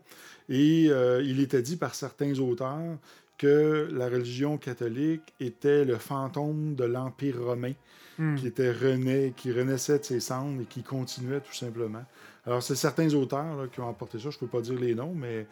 [0.47, 0.91] Et
[1.31, 2.99] il était dit par certains auteurs
[3.43, 7.73] que la religion catholique était le fantôme de l'Empire romain,
[8.19, 8.35] Hmm.
[8.35, 12.05] qui, était renaît, qui renaissait de ses cendres et qui continuait tout simplement.
[12.45, 14.93] Alors, c'est certains auteurs là, qui ont apporté ça, je ne peux pas dire les
[14.93, 15.47] noms, mais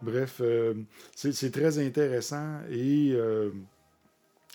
[0.00, 0.72] bref, euh,
[1.14, 3.50] c'est très intéressant et euh,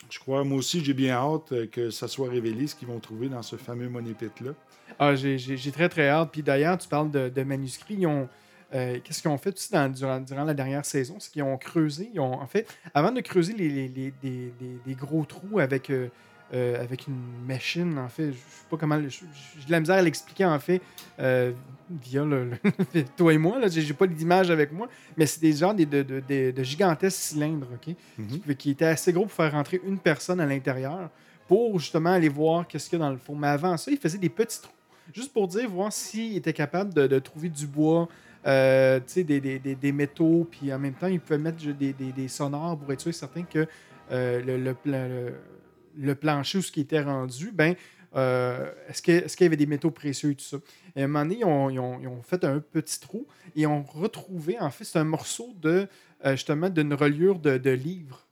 [0.10, 3.00] je crois, moi aussi, j'ai bien hâte euh, que ça soit révélé ce qu'ils vont
[3.00, 4.54] trouver dans ce fameux money pit-là.
[4.98, 6.30] Ah, j'ai très très hâte.
[6.32, 7.98] Puis d'ailleurs, tu parles de, de manuscrits.
[8.00, 8.28] Ils ont,
[8.74, 11.16] euh, Qu'est-ce qu'ils ont fait aussi dans- durant, durant la dernière saison?
[11.20, 12.10] C'est qu'ils ont creusé.
[12.14, 16.08] Ils ont, en fait, avant de creuser les, gros trous avec, euh,
[16.54, 19.00] euh, avec une machine, en fait, je sais pas comment.
[19.08, 20.82] J'ai de la misère à l'expliquer, en fait,
[22.04, 22.52] via le,
[22.94, 23.60] le- toi et moi.
[23.60, 26.64] là, J'ai pas d'image avec moi, mais c'est des genres de, de, de- de- de
[26.64, 27.96] gigantesques cylindres, OK?
[28.30, 31.10] qui, qui étaient assez gros pour faire rentrer une personne à l'intérieur
[31.48, 33.36] pour justement aller voir qu'est-ce qu'il y a dans le fond.
[33.36, 34.72] Mais avant ça, il faisait des petits trous,
[35.14, 38.08] juste pour dire, voir s'il était capable de, de trouver du bois,
[38.46, 42.12] euh, des, des- des- des métaux, puis en même temps, il pouvait mettre des, des-
[42.12, 43.68] des sonores pour être sûr certain que
[44.12, 45.34] euh, le, le, le-
[45.98, 47.76] le plancher où ce qui était rendu, ben,
[48.16, 50.58] euh, est-ce que- est-ce qu'il y avait des métaux précieux et tout ça?
[50.96, 53.26] Et à un moment donné, ils ont, ils ont- ils ont fait un petit trou
[53.56, 55.88] et ont retrouvé, en fait, c'est un morceau de,
[56.26, 58.26] euh, justement, d'une reliure de, de livre.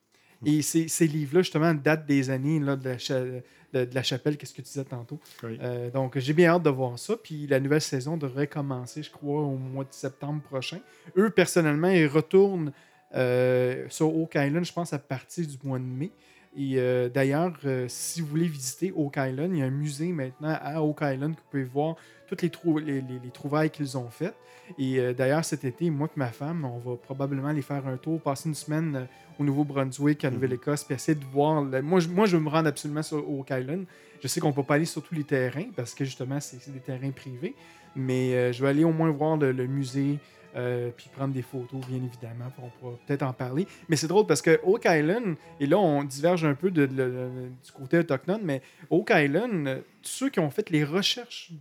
[0.45, 3.41] Et ces, ces livres-là, justement, datent des années là, de, la
[3.73, 5.19] de- de la chapelle, qu'est-ce que tu disais tantôt.
[5.43, 5.57] Oui.
[5.61, 7.15] Euh, donc, j'ai bien hâte de voir ça.
[7.17, 10.79] Puis la nouvelle saison devrait commencer, je crois, au mois de septembre prochain.
[11.17, 12.71] Eux, personnellement, ils retournent
[13.15, 16.11] euh, sur Oak Island, je pense, à partir du mois de mai.
[16.57, 20.11] Et euh, d'ailleurs, euh, si vous voulez visiter Oak Island, il y a un musée
[20.11, 21.95] maintenant à Oak Island que vous pouvez voir
[22.27, 24.35] toutes les, trou- les, les- les trouvailles qu'ils ont faites.
[24.77, 27.97] Et euh, d'ailleurs, cet été, moi et ma femme, on va probablement aller faire un
[27.97, 29.07] tour, passer une semaine
[29.39, 31.63] au Nouveau-Brunswick, à Nouvelle-Écosse, puis essayer de voir.
[31.63, 33.85] le- Moi, je, moi, je veux me rendre absolument sur Oak Island.
[34.21, 36.71] Je sais qu'on ne peut pas aller sur tous les terrains parce que justement, c'est
[36.73, 37.55] des terrains privés.
[37.95, 40.19] Mais je vais aller au moins voir le, le musée,
[40.55, 43.67] euh, puis prendre des photos, bien évidemment, on pourra peut-être en parler.
[43.87, 46.95] Mais c'est drôle parce que Oak Island, et là, on diverge un peu de- de-
[46.95, 47.29] de-
[47.63, 51.51] du côté autochtone, mais Oak Island, euh, ceux qui ont fait les recherches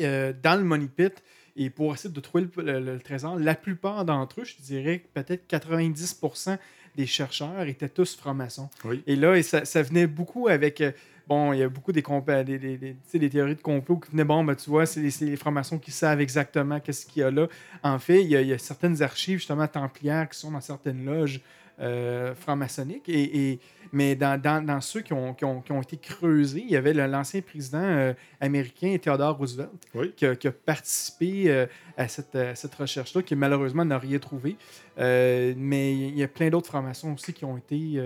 [0.00, 1.22] euh, dans le Money Pit
[1.54, 5.04] et pour essayer de trouver le, le- le trésor, la plupart d'entre eux, je dirais
[5.14, 6.56] peut-être 90%
[6.96, 8.68] des chercheurs étaient tous francs-maçons.
[8.84, 9.02] Oui.
[9.06, 10.82] Et là, et ça, ça venait beaucoup avec.
[11.28, 13.60] Bon, il y a beaucoup des, compa- des, des- des- tu sais, des théories de
[13.62, 17.20] complot qui venaient, bon, ben, tu vois, c'est les, francs-maçons qui savent exactement qu'est-ce qu'il
[17.20, 17.46] y a là.
[17.82, 20.60] En fait, il y, a, il y a certaines archives, justement, templières qui sont dans
[20.60, 21.40] certaines loges
[21.80, 23.08] euh, franc-maçonniques.
[23.08, 23.60] Et, et-
[23.94, 26.76] mais dans, dans- dans ceux qui ont, qui, ont, qui ont été creusés, il y
[26.76, 30.12] avait l'ancien président euh, américain, Theodore Roosevelt, Oui.
[30.16, 31.66] qui, a, qui a participé euh,
[31.96, 32.34] à cette,
[32.74, 34.56] recherche-là, qui malheureusement n'a rien trouvé.
[34.98, 37.98] Euh, mais il y a plein d'autres francs-maçons aussi qui ont été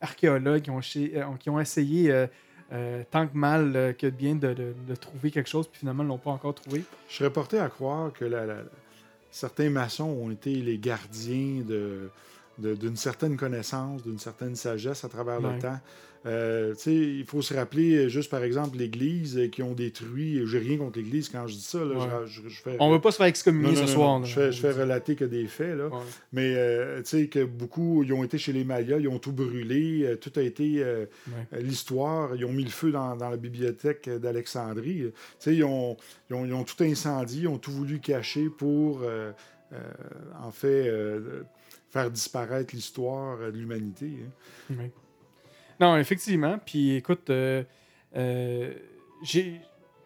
[0.00, 2.26] archéologues, qui ont, chi- euh, qui ont essayé euh,
[2.72, 5.80] euh, tant que mal euh, que de bien de, de- de trouver quelque chose, puis
[5.80, 6.84] finalement, ils ne l'ont pas encore trouvé.
[7.08, 8.62] Je serais porté à croire que la- la-
[9.30, 12.10] certains maçons ont été les gardiens de-
[12.58, 15.54] d'une certaine connaissance, d'une certaine sagesse à travers Ouais.
[15.54, 15.78] le temps.
[16.26, 20.40] Euh, il faut se rappeler, euh, juste par exemple, l'Église euh, qui ont détruit.
[20.46, 21.78] J'ai rien contre l'Église quand je dis ça.
[21.78, 22.06] là, Ouais.
[22.26, 23.94] je, je- je fais, On ne veut pas se faire excommunier Non, non, ce non,
[23.94, 24.24] soir.
[24.24, 25.76] Je fais, je fais relater que des faits.
[25.78, 25.86] Là.
[25.86, 25.98] Ouais.
[26.32, 30.16] Mais euh, que beaucoup, ils ont été chez les Mayas, ils ont tout brûlé, euh,
[30.16, 31.32] tout a été euh, Ouais.
[31.54, 32.34] euh, l'histoire.
[32.34, 35.12] Ils ont mis le feu dans, dans la bibliothèque d'Alexandrie.
[35.46, 35.96] Ils ont,
[36.30, 39.30] ils, ont, ils ont tout incendié, ils ont tout voulu cacher pour, euh,
[39.72, 39.76] euh,
[40.42, 41.42] en fait, euh,
[41.90, 44.10] faire disparaître l'histoire de l'humanité.
[44.72, 44.74] hein.
[45.80, 45.86] Oui.
[45.86, 46.58] Non, effectivement.
[46.64, 47.62] Puis écoute, euh,
[48.16, 48.72] euh,
[49.22, 49.60] j'ai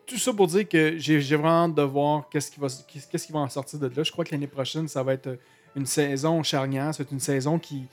[0.06, 2.66] tout ça pour dire que j'ai vraiment hâte de voir qu'est-ce qui, va,
[3.10, 4.02] qu'est-ce qui va en sortir de là.
[4.02, 5.38] Je crois que l'année prochaine, ça va être
[5.76, 6.94] une saison charnière.
[6.94, 7.84] C'est une saison qui,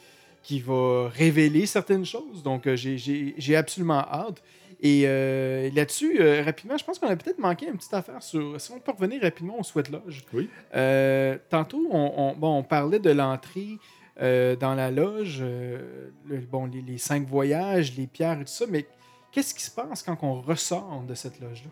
[0.44, 2.44] qui va révéler certaines choses.
[2.44, 4.42] Donc, euh, j'ai- absolument hâte.
[4.82, 8.60] Et euh, là-dessus, euh, rapidement, je pense qu'on a peut-être manqué une petite affaire sur.
[8.62, 10.22] Si on peut revenir rapidement au Sweat Lodge.
[10.34, 10.50] Oui.
[10.74, 13.78] Euh, tantôt, on, on- bon, on parlait de l'entrée
[14.22, 18.52] euh, dans la loge, euh, le- bon, les, les cinq voyages, les pierres et tout
[18.52, 18.86] ça, mais
[19.32, 21.70] qu'est-ce qui se passe quand on ressort de cette loge-là?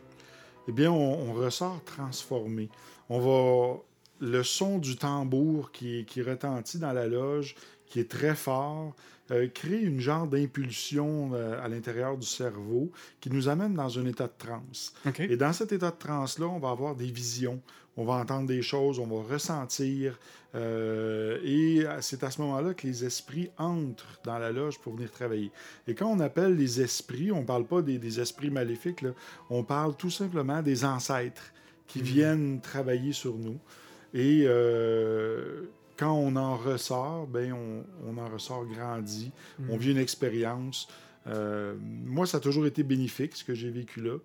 [0.70, 2.70] eh bien, on, ressort transformé.
[3.10, 3.80] On va.
[4.20, 8.96] Le son du tambour qui retentit dans la loge, qui est très fort,
[9.32, 14.06] euh, crée une genre d'impulsion euh, à l'intérieur du cerveau qui nous amène dans un
[14.06, 14.94] état de transe.
[15.20, 17.62] Et dans cet état de transe-là, on va avoir des visions,
[17.98, 20.18] on va entendre des choses, on va ressentir.
[20.56, 25.12] euh, et c'est à ce moment-là que les esprits entrent dans la loge pour venir
[25.12, 25.52] travailler.
[25.88, 29.12] Et quand on appelle les esprits, on ne parle pas des, des esprits maléfiques, là,
[29.50, 31.54] on parle tout simplement des ancêtres
[31.88, 33.60] qui viennent travailler sur nous.
[34.14, 35.64] Et euh,
[35.98, 39.32] quand on en ressort, ben on, on en ressort grandi,
[39.70, 40.88] on vit une expérience.
[41.28, 41.76] Euh,
[42.06, 44.18] moi, ça a toujours été bénéfique, ce que j'ai vécu là.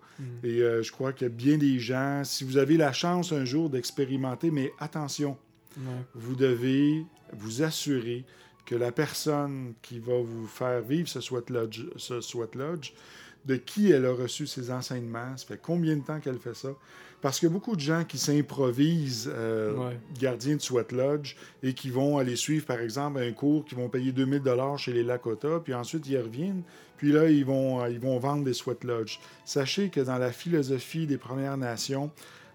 [0.43, 3.33] Et euh, je crois qu'il y a bien des gens, si vous avez la chance
[3.33, 5.37] un jour d'expérimenter, mais attention,
[6.13, 7.03] vous devez
[7.33, 8.23] vous assurer
[8.65, 12.93] que la personne qui va vous faire vivre ce Sweat Lodge, ce Sweat Lodge
[13.45, 16.69] de qui elle a reçu ses enseignements, ça fait combien de temps qu'elle fait ça.
[17.23, 19.97] Parce qu'il y a beaucoup de gens qui s'improvisent euh, Ouais.
[20.19, 23.87] gardiens de Sweat Lodge et qui vont aller suivre, par exemple, un cours qui vont
[23.87, 26.63] payer 2000 dollars chez les Lakota, puis ensuite ils reviennent,
[26.97, 29.19] puis là, ils vont, ils vont vendre des Sweat Lodge.
[29.45, 32.11] Sachez que dans la philosophie des Premières Nations,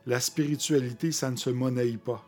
[0.06, 2.22] la spiritualité, ça ne se monnaie pas.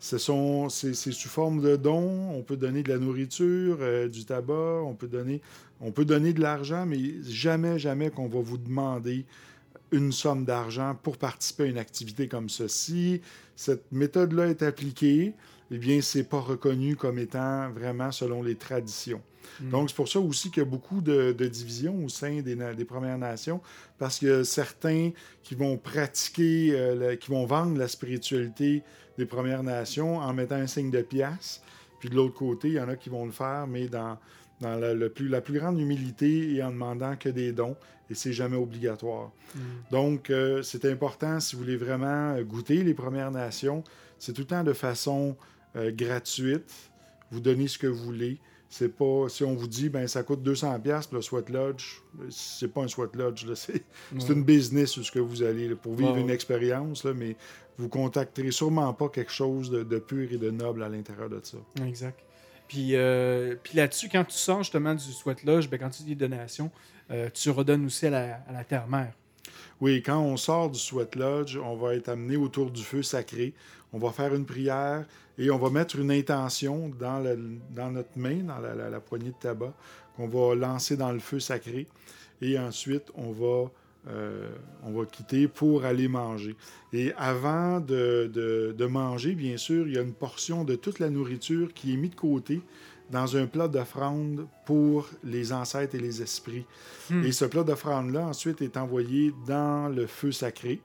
[0.00, 2.30] Ce sont, c'est, c'est sous forme de dons.
[2.32, 5.40] On peut donner de la nourriture, euh, du tabac, on peut donner,
[5.80, 9.24] on peut donner de l'argent, mais jamais, jamais qu'on va vous demander
[9.94, 13.20] une somme d'argent pour participer à une activité comme ceci.
[13.56, 15.32] Cette méthode-là est appliquée,
[15.70, 19.22] eh bien, c'est pas reconnu comme étant vraiment selon les traditions.
[19.60, 22.56] Donc, c'est pour ça aussi qu'il y a beaucoup de, de divisions au sein des,
[22.84, 23.60] Premières Nations,
[23.98, 25.10] parce que certains
[25.42, 28.82] qui vont pratiquer, euh, la- qui vont vendre la spiritualité
[29.16, 31.62] des Premières Nations en mettant un signe de pièce.
[32.00, 34.18] Puis de l'autre côté, il y en a qui vont le faire, mais dans,
[34.60, 37.76] dans la, le plus, la plus grande humilité et en demandant que des dons,
[38.10, 39.32] et c'est jamais obligatoire.
[39.90, 43.82] Donc, euh, c'est important, si vous voulez vraiment euh, goûter les Premières Nations,
[44.18, 45.36] c'est tout le temps de façon
[45.76, 46.72] euh, gratuite.
[47.30, 48.38] Vous donnez ce que vous voulez.
[48.68, 52.66] C'est pas si on vous dit ben ça coûte 200 pièces le sweat lodge, c'est
[52.66, 56.14] pas un sweat lodge c'est une business où ce que vous allez là, pour vivre
[56.14, 57.36] Ouais, une expérience mais
[57.78, 61.38] vous contacterez sûrement pas quelque chose de, de pur et de noble à l'intérieur de
[61.42, 61.58] ça.
[61.86, 62.18] Exact.
[62.68, 66.16] Puis, euh, puis là-dessus, quand tu sors justement du Sweat Lodge, ben, quand tu dis
[66.16, 66.70] donations,
[67.10, 69.12] euh, tu redonnes aussi à la, terre-mère.
[69.80, 73.52] Oui, quand on sort du Sweat Lodge, on va être amené autour du feu sacré.
[73.92, 75.04] On va faire une prière
[75.38, 77.22] et on va mettre une intention dans,
[77.92, 79.74] notre main, dans la poignée de tabac,
[80.16, 81.86] qu'on va lancer dans le feu sacré.
[82.40, 83.70] Et ensuite, on va,
[84.08, 84.50] euh,
[84.82, 86.56] on va quitter pour aller manger.
[86.92, 90.98] Et avant de, de- de manger, bien sûr, il y a une portion de toute
[90.98, 92.60] la nourriture qui est mise de côté
[93.10, 96.66] dans un plat d'offrande pour les ancêtres et les esprits.
[97.24, 100.80] Et ce plat d'offrande-là, ensuite, est envoyé dans le feu sacré.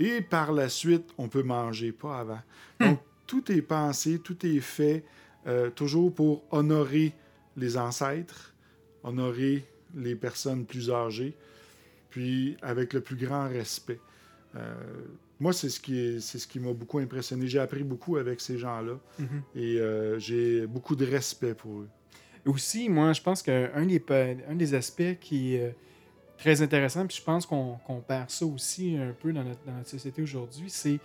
[0.00, 2.40] Et par la suite, on peut manger, pas avant.
[2.80, 5.04] Donc, tout est pensé, tout est fait
[5.46, 7.12] euh, toujours pour honorer
[7.56, 8.52] les ancêtres,
[9.04, 11.34] honorer les personnes plus âgées,
[12.12, 13.98] puis avec le plus grand respect.
[14.54, 14.74] Euh,
[15.40, 17.46] moi, c'est ce qui, est- c'est ce qui m'a beaucoup impressionné.
[17.48, 18.94] J'ai appris beaucoup avec ces gens-là
[19.56, 21.88] et euh, j'ai beaucoup de respect pour eux.
[22.46, 25.70] Aussi, moi, je pense qu'un des, pa- un des aspects qui est euh,
[26.38, 29.88] très intéressant, puis je pense qu'on perd ça aussi un peu dans notre, dans notre
[29.88, 30.98] société aujourd'hui, c'est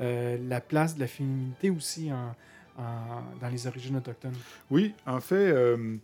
[0.00, 2.34] euh, la place de la féminité aussi en,
[2.82, 4.36] en- dans les origines autochtones.
[4.70, 5.96] Oui, en fait, euh,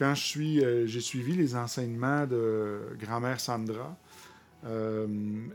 [0.00, 3.96] quand je suis, euh, j'ai suivi les enseignements de grand-mère Sandra,
[4.66, 5.06] euh,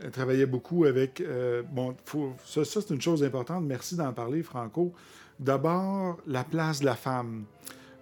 [0.02, 1.20] elle travaillait beaucoup avec.
[1.20, 3.64] euh, bon, faut- ça, ça, c'est une chose importante.
[3.64, 4.92] Merci d'en parler, Franco.
[5.40, 7.44] D'abord, la place de la femme.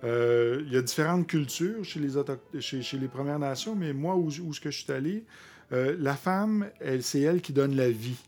[0.04, 3.92] Euh, il y a différentes cultures chez les, autoch- chez, chez les Premières Nations, mais
[3.94, 5.24] moi, où, où ce que je suis allé,
[5.70, 8.20] la femme, elle, c'est elle qui donne la vie.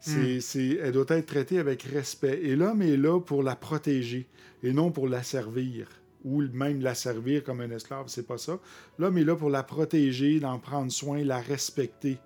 [0.00, 2.40] C'est, c'est- elle doit être traitée avec respect.
[2.44, 4.26] Et l'homme est là pour la protéger
[4.62, 5.88] et non pour la servir
[6.26, 8.58] ou même la servir comme un esclave, c'est pas ça.
[8.98, 12.18] L'homme est là pour la protéger, d'en prendre soin, la respecter.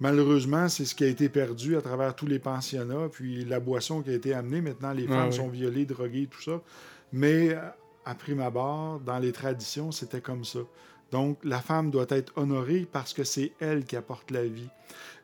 [0.00, 4.02] Malheureusement, c'est ce qui a été perdu à travers tous les pensionnats, puis la boisson
[4.02, 4.60] qui a été amenée.
[4.60, 6.62] Maintenant, les Ouais, femmes sont violées, droguées, tout ça.
[7.12, 7.56] Mais
[8.04, 10.60] à prime abord, dans les traditions, c'était comme ça.
[11.10, 14.68] Donc, la femme doit être honorée parce que c'est elle qui apporte la vie.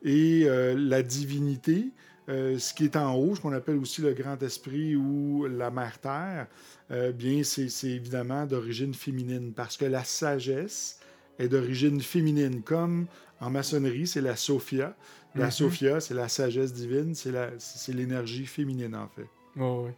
[0.03, 1.91] Et euh, la divinité,
[2.29, 5.71] euh, ce qui est en haut, ce qu'on appelle aussi le grand esprit ou la
[5.71, 6.47] mère terre,
[6.91, 10.99] euh, bien, c'est évidemment d'origine féminine parce que la sagesse
[11.39, 13.07] est d'origine féminine, comme
[13.41, 14.97] en maçonnerie, c'est la Sophia.
[15.35, 15.51] La Mhm.
[15.51, 19.27] Sophia, c'est la sagesse divine, c'est l'énergie féminine, en fait.
[19.55, 19.95] Ouais, ouais.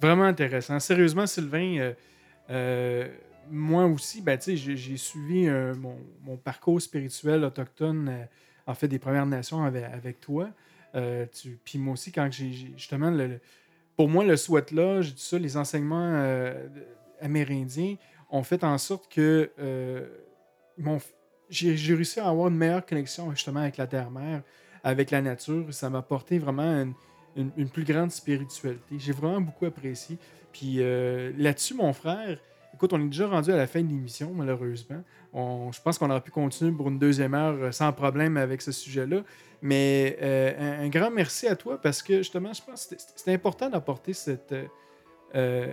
[0.00, 0.80] Vraiment intéressant.
[0.80, 1.92] Sérieusement, Sylvain,
[2.50, 3.08] euh,
[3.50, 8.26] moi aussi, ben, j'ai suivi mon, mon parcours spirituel autochtone,
[8.66, 10.48] en fait, des Premières Nations avec, avec toi.
[10.94, 11.26] Euh,
[11.64, 13.10] Puis moi aussi, quand j'ai j'ai- justement,
[13.96, 16.68] pour moi, le sweat lodge, tout ça, les enseignements euh,
[17.20, 17.96] amérindiens
[18.30, 20.08] ont fait en sorte que euh,
[20.96, 21.12] f-
[21.50, 24.42] j'ai j'ai réussi à avoir une meilleure connexion justement avec la terre-mère,
[24.82, 25.72] avec la nature.
[25.72, 26.92] Ça m'a apporté vraiment
[27.36, 28.96] une, plus grande spiritualité.
[28.98, 30.18] J'ai vraiment beaucoup apprécié.
[30.52, 30.76] Puis
[31.38, 32.38] là-dessus, mon frère,
[32.92, 35.02] on est déjà rendu à la fin de l'émission, malheureusement.
[35.34, 38.72] Je pense qu'on aurait pu continuer pour une deuxième heure euh, sans problème avec ce
[38.72, 39.22] sujet-là.
[39.62, 43.70] Mais euh, un, grand merci à toi parce que justement, je pense que c'est- important
[45.34, 45.66] euh,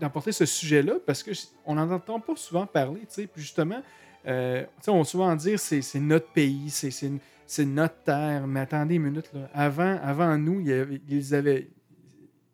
[0.00, 3.00] d'apporter ce sujet-là parce qu'on n'en entend pas souvent parler.
[3.10, 3.82] Puis justement,
[4.24, 8.46] on va souvent dire c'est notre pays, c'est notre terre.
[8.46, 9.30] Mais attendez une minute.
[9.54, 10.60] Avant, avant nous,
[11.08, 11.68] ils avaient,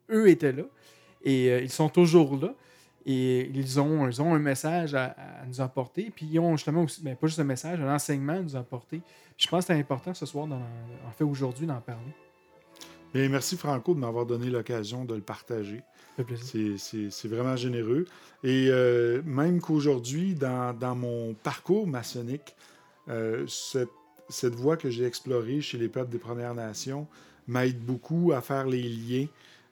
[0.09, 0.63] eux étaient là
[1.23, 2.55] et ils sont toujours là.
[3.11, 6.11] Et ils ont, ils ont un message à, à nous apporter.
[6.15, 9.01] Puis ils ont justement aussi, ben, pas juste un message, un enseignement à nous apporter.
[9.35, 12.13] Puis je pense que c'est important ce soir, en fait aujourd'hui, d'en parler.
[13.11, 15.81] Bien, merci Franco de m'avoir donné l'occasion de le partager.
[16.37, 18.05] C'est- vraiment généreux.
[18.43, 22.55] Et euh, même qu'aujourd'hui, dans, dans mon parcours maçonnique,
[23.07, 23.89] euh, cette,
[24.27, 27.07] cette voie que j'ai explorée chez les peuples des Premières Nations
[27.47, 29.25] m'aide beaucoup à faire les liens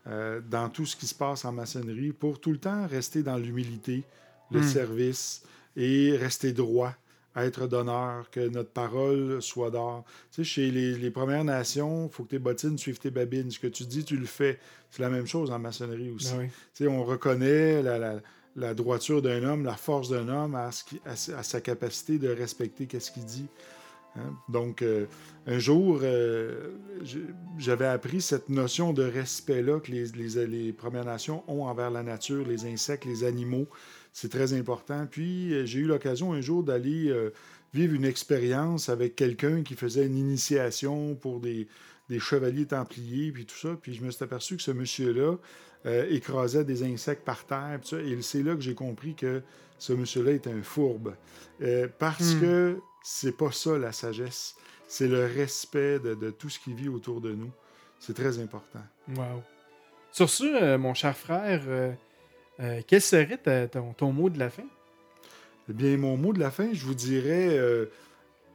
[0.08, 3.38] euh, dans tout ce qui se passe en maçonnerie pour tout le temps rester dans
[3.38, 4.04] l'humilité,
[4.52, 4.64] le Mm.
[4.68, 5.44] service
[5.76, 6.94] et rester droit,
[7.36, 10.06] être d'honneur, que notre parole soit d'or.
[10.32, 13.52] Tu sais, chez les, les Premières Nations, il faut que tes bottines suivent tes babines.
[13.52, 14.60] Ce que tu dis, tu le fais.
[14.90, 16.32] C'est la même chose en maçonnerie aussi.
[16.34, 16.48] Ah oui.
[16.74, 18.22] Tu sais, on reconnaît la, la-
[18.56, 21.62] la droiture d'un homme, la force d'un homme à, ce qui- à sa- à sa
[21.62, 23.46] capacité de respecter qu'est-ce qu'il dit.
[24.18, 24.36] Hein?
[24.50, 25.06] Donc, euh,
[25.46, 26.72] un jour, euh,
[27.58, 32.04] j'avais appris cette notion de respect-là que les, les- les Premières Nations ont envers la
[32.04, 33.68] nature, les insectes, les animaux.
[34.14, 35.06] C'est très important.
[35.10, 37.30] Puis, euh, j'ai eu l'occasion un jour d'aller euh,
[37.74, 41.68] vivre une expérience avec quelqu'un qui faisait une initiation pour des,
[42.10, 43.78] des chevaliers templiers, puis tout ça.
[43.82, 45.36] Puis je me suis aperçu que ce monsieur-là
[46.10, 47.80] écrasait des insectes par terre.
[47.84, 47.98] ça.
[48.02, 49.42] et c'est là que j'ai compris que
[49.78, 51.14] ce monsieur-là est un fourbe.
[52.00, 52.40] Parce Hmm.
[52.42, 52.78] que
[53.10, 54.56] c'est pas ça la sagesse.
[54.90, 57.52] C'est le respect de, de tout ce qui vit autour de nous.
[58.00, 58.82] C'est très important.
[59.16, 59.42] Wow.
[60.12, 61.94] Sur ce, euh, mon cher frère, euh,
[62.60, 64.66] euh, quel serait ta- ton, ton mot de la fin?
[65.70, 67.58] Eh bien, mon mot de la fin, je vous dirais,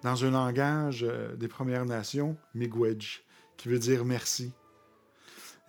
[0.02, 3.22] dans un langage des Premières Nations, miigwech,
[3.56, 4.52] qui veut dire merci.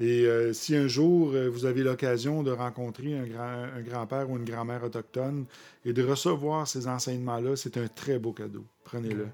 [0.03, 4.29] Et euh, si un jour euh, vous avez l'occasion de rencontrer un, grand, un grand-père
[4.29, 5.45] ou une grand-mère autochtone
[5.85, 8.65] et de recevoir ces enseignements-là, c'est un très beau cadeau.
[8.83, 9.27] Prenez-le.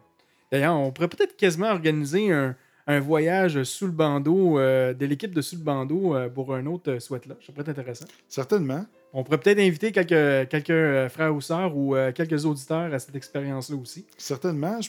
[0.51, 2.55] D'ailleurs, on pourrait peut-être quasiment organiser un,
[2.89, 6.65] un voyage sous le bandeau euh, de l'équipe de sous le bandeau euh, pour un
[6.65, 7.35] autre sweat là.
[7.39, 8.05] Ça pourrait être intéressant.
[8.27, 8.83] Certainement.
[9.13, 13.15] On pourrait peut-être inviter quelques, quelques frères ou sœurs ou euh, quelques auditeurs à cette
[13.15, 14.07] expérience-là aussi.
[14.17, 14.79] Certainement.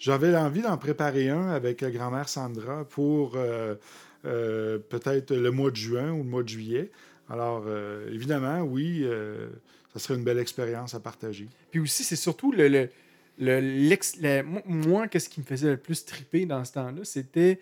[0.00, 3.36] J'avais envie d'en préparer un avec grand-mère Sandra pour
[4.24, 6.90] euh, peut-être le mois de juin ou le mois de juillet.
[7.28, 9.48] Alors, euh, évidemment, oui, euh,
[9.92, 11.48] ça serait une belle expérience à partager.
[11.70, 12.68] Puis aussi, c'est surtout le.
[12.68, 12.88] le,
[13.38, 17.60] le- mo- moi, qu'est-ce qui me faisait le plus triper dans ce temps-là, c'était.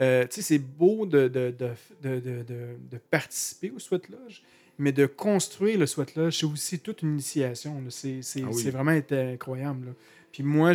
[0.00, 4.42] euh, tu sais, c'est beau de, de, de, de, participer au Sweat Lodge,
[4.78, 7.82] mais de construire le Sweat Lodge, c'est aussi toute une initiation.
[7.88, 8.62] C'est, c'est, Ah oui.
[8.62, 9.86] c'est vraiment été incroyable.
[9.86, 9.92] là.
[10.32, 10.72] Puis moi,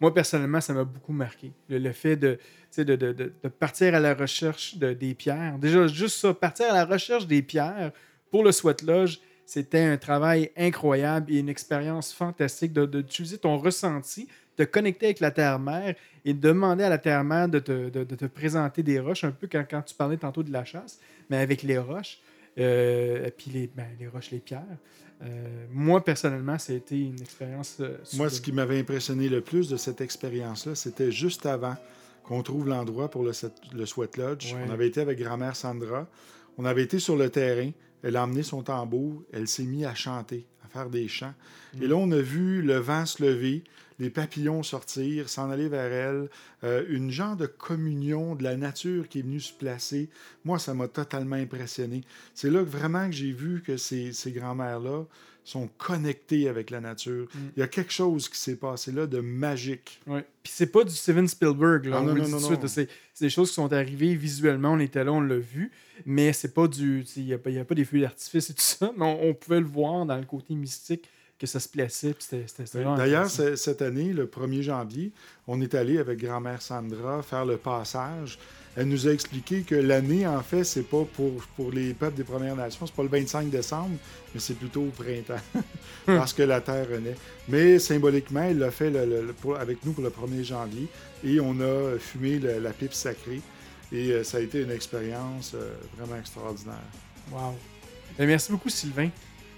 [0.00, 1.52] moi, personnellement, ça m'a beaucoup marqué.
[1.70, 2.38] Le, le fait de,
[2.78, 5.58] de, de, de, de partir à la recherche de, des pierres.
[5.58, 7.92] Déjà, juste ça, partir à la recherche des pierres
[8.30, 14.26] pour le Sweat Lodge, c'était un travail incroyable et une expérience fantastique d'utiliser ton ressenti,
[14.56, 15.94] de connecter avec la Terre-Mère
[16.24, 19.32] et de demander à la Terre-Mère de te, de- de te présenter des roches, un
[19.32, 20.98] peu quand, quand tu parlais tantôt de la chasse,
[21.28, 22.18] mais avec les roches,
[22.58, 24.62] euh, et puis les, ben, les roches, les pierres.
[25.24, 27.76] Euh, moi, personnellement, ça a été une expérience.
[27.80, 31.76] euh, Moi, ce qui m'avait impressionné le plus de cette expérience-là, c'était juste avant
[32.24, 34.54] qu'on trouve l'endroit pour le, Sweat Lodge.
[34.54, 34.60] Ouais.
[34.66, 36.08] On avait été avec grand-mère Sandra.
[36.58, 37.70] On avait été sur le terrain.
[38.02, 39.22] Elle a emmené son tambour.
[39.32, 41.34] Elle s'est mise à chanter, à faire des chants.
[41.74, 41.82] Mm.
[41.82, 43.64] Et là, on a vu le vent se lever,
[43.98, 46.28] les papillons sortir, s'en aller vers elle.
[46.64, 50.08] euh, une genre de communion de la nature qui est venue se placer.
[50.44, 52.02] Moi, ça m'a totalement impressionné.
[52.34, 55.04] C'est là que vraiment que j'ai vu que ces, ces grands-mères-là
[55.44, 57.26] sont connectées avec la nature.
[57.34, 57.38] Mm.
[57.56, 60.00] Il y a quelque chose qui s'est passé là de magique.
[60.06, 60.24] Ouais.
[60.42, 61.96] Puis c'est pas du Steven Spielberg, là.
[61.98, 62.68] Ah, on non, non, non, suite, non.
[62.68, 62.88] C'est,
[63.20, 64.72] des choses qui sont arrivées visuellement.
[64.72, 65.70] On était là, on l'a vu.
[66.06, 67.04] Mais c'est pas du.
[67.16, 68.92] Il n'y a, a pas des feux d'artifice et tout ça.
[68.96, 71.08] Mais on, on pouvait le voir dans le côté mystique
[71.42, 72.14] que ça se plaçait.
[72.72, 75.12] D'ailleurs, cette année, le 1er janvier,
[75.48, 78.38] on est allé avec grand-mère Sandra faire le passage.
[78.76, 82.24] Elle nous a expliqué que l'année, en fait, c'est pas pour, pour les peuples des
[82.24, 83.96] Premières Nations, c'est pas le 25 décembre,
[84.32, 85.42] mais c'est plutôt au printemps,
[86.06, 87.16] parce que la Terre renaît.
[87.48, 90.86] Mais symboliquement, elle l'a fait le- le- le- pour- avec nous pour le 1er janvier,
[91.22, 93.42] et on a fumé le- la pipe sacrée,
[93.92, 96.74] et euh, ça a été une expérience euh, vraiment extraordinaire.
[97.30, 97.54] Wow.
[98.18, 99.10] Ben, merci beaucoup, Sylvain.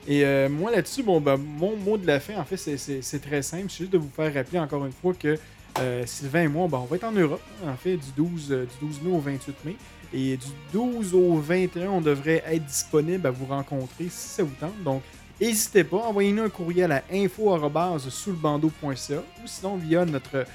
[0.09, 3.43] Et euh, moi, là-dessus, bon, ben, mon mot de la fin, en fait, c'est très
[3.43, 3.67] simple.
[3.69, 5.39] C'est juste de vous faire rappeler encore une fois que
[5.79, 8.67] euh, Sylvain et moi, ben, on va être en Europe, en fait, du 12, euh,
[8.81, 9.77] du 12 mai au 28 mai.
[10.13, 14.55] Et du 12 au 21, on devrait être disponible à vous rencontrer si ça vous
[14.61, 14.81] tente.
[14.85, 15.03] Donc,
[15.41, 20.47] n'hésitez pas, envoyez-nous un courriel à info.soulbando.ca ou sinon via notre,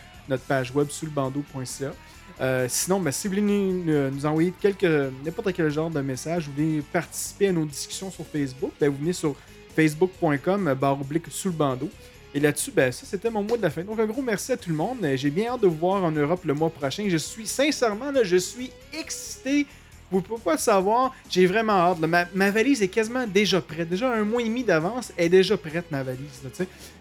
[0.47, 1.91] page web soulbando.ca.
[2.39, 3.45] Euh, sinon, ben, si vous voulez
[3.84, 4.53] nous, nous- envoyer
[5.26, 8.97] n'importe quel genre de message, vous voulez participer à nos discussions sur Facebook, ben, vous
[8.97, 9.36] venez sur
[9.76, 11.89] facebook.com barre oblique sous le bandeau.
[12.34, 13.84] Et là-dessus, ben, ça, c'était mon mot de la fin.
[13.84, 14.97] Donc, un gros merci à tout le monde.
[15.03, 17.05] Euh, J'ai bien hâte de vous voir en Europe le mois prochain.
[17.09, 19.65] Je suis, sincèrement, là, je suis excité.
[20.11, 21.13] Vous ne pouvez pas le savoir.
[21.30, 21.99] J'ai vraiment hâte.
[21.99, 22.07] là.
[22.07, 23.89] Ma, ma valise est quasiment déjà prête.
[23.89, 26.41] Déjà un mois et demi d'avance, elle est déjà prête, ma valise.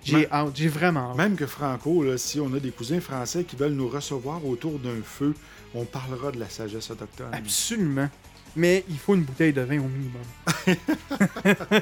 [0.05, 0.53] J'ai hâte.
[0.55, 1.17] J'ai vraiment hâte.
[1.17, 4.79] Même que Franco, là, si on a des cousins français qui veulent nous recevoir autour
[4.79, 5.35] d'un feu,
[5.75, 7.29] on parlera de la sagesse autochtone.
[7.33, 8.09] Absolument.
[8.57, 10.23] Mais il faut une bouteille de vin au minimum.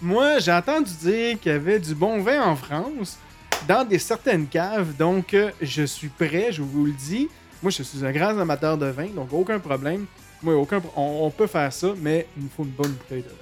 [0.00, 3.18] Moi, j'ai entendu dire qu'il y avait du bon vin en France
[3.66, 7.28] dans des certaines caves, donc euh, je suis prêt, je vous le dis.
[7.62, 10.06] Moi, je suis un grand amateur de vin, donc aucun problème.
[10.42, 13.28] Moi, aucun, on, on peut faire ça, mais il nous faut une bonne bouteille de
[13.28, 13.34] vin.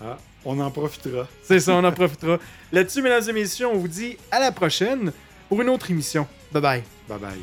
[0.00, 1.26] Ah, on en profitera.
[1.42, 2.38] C'est ça, on en profitera.
[2.72, 5.12] Là-dessus, mesdames et messieurs, on vous dit à la prochaine
[5.48, 6.26] pour une autre émission.
[6.52, 6.82] Bye bye.
[7.08, 7.38] Bye bye.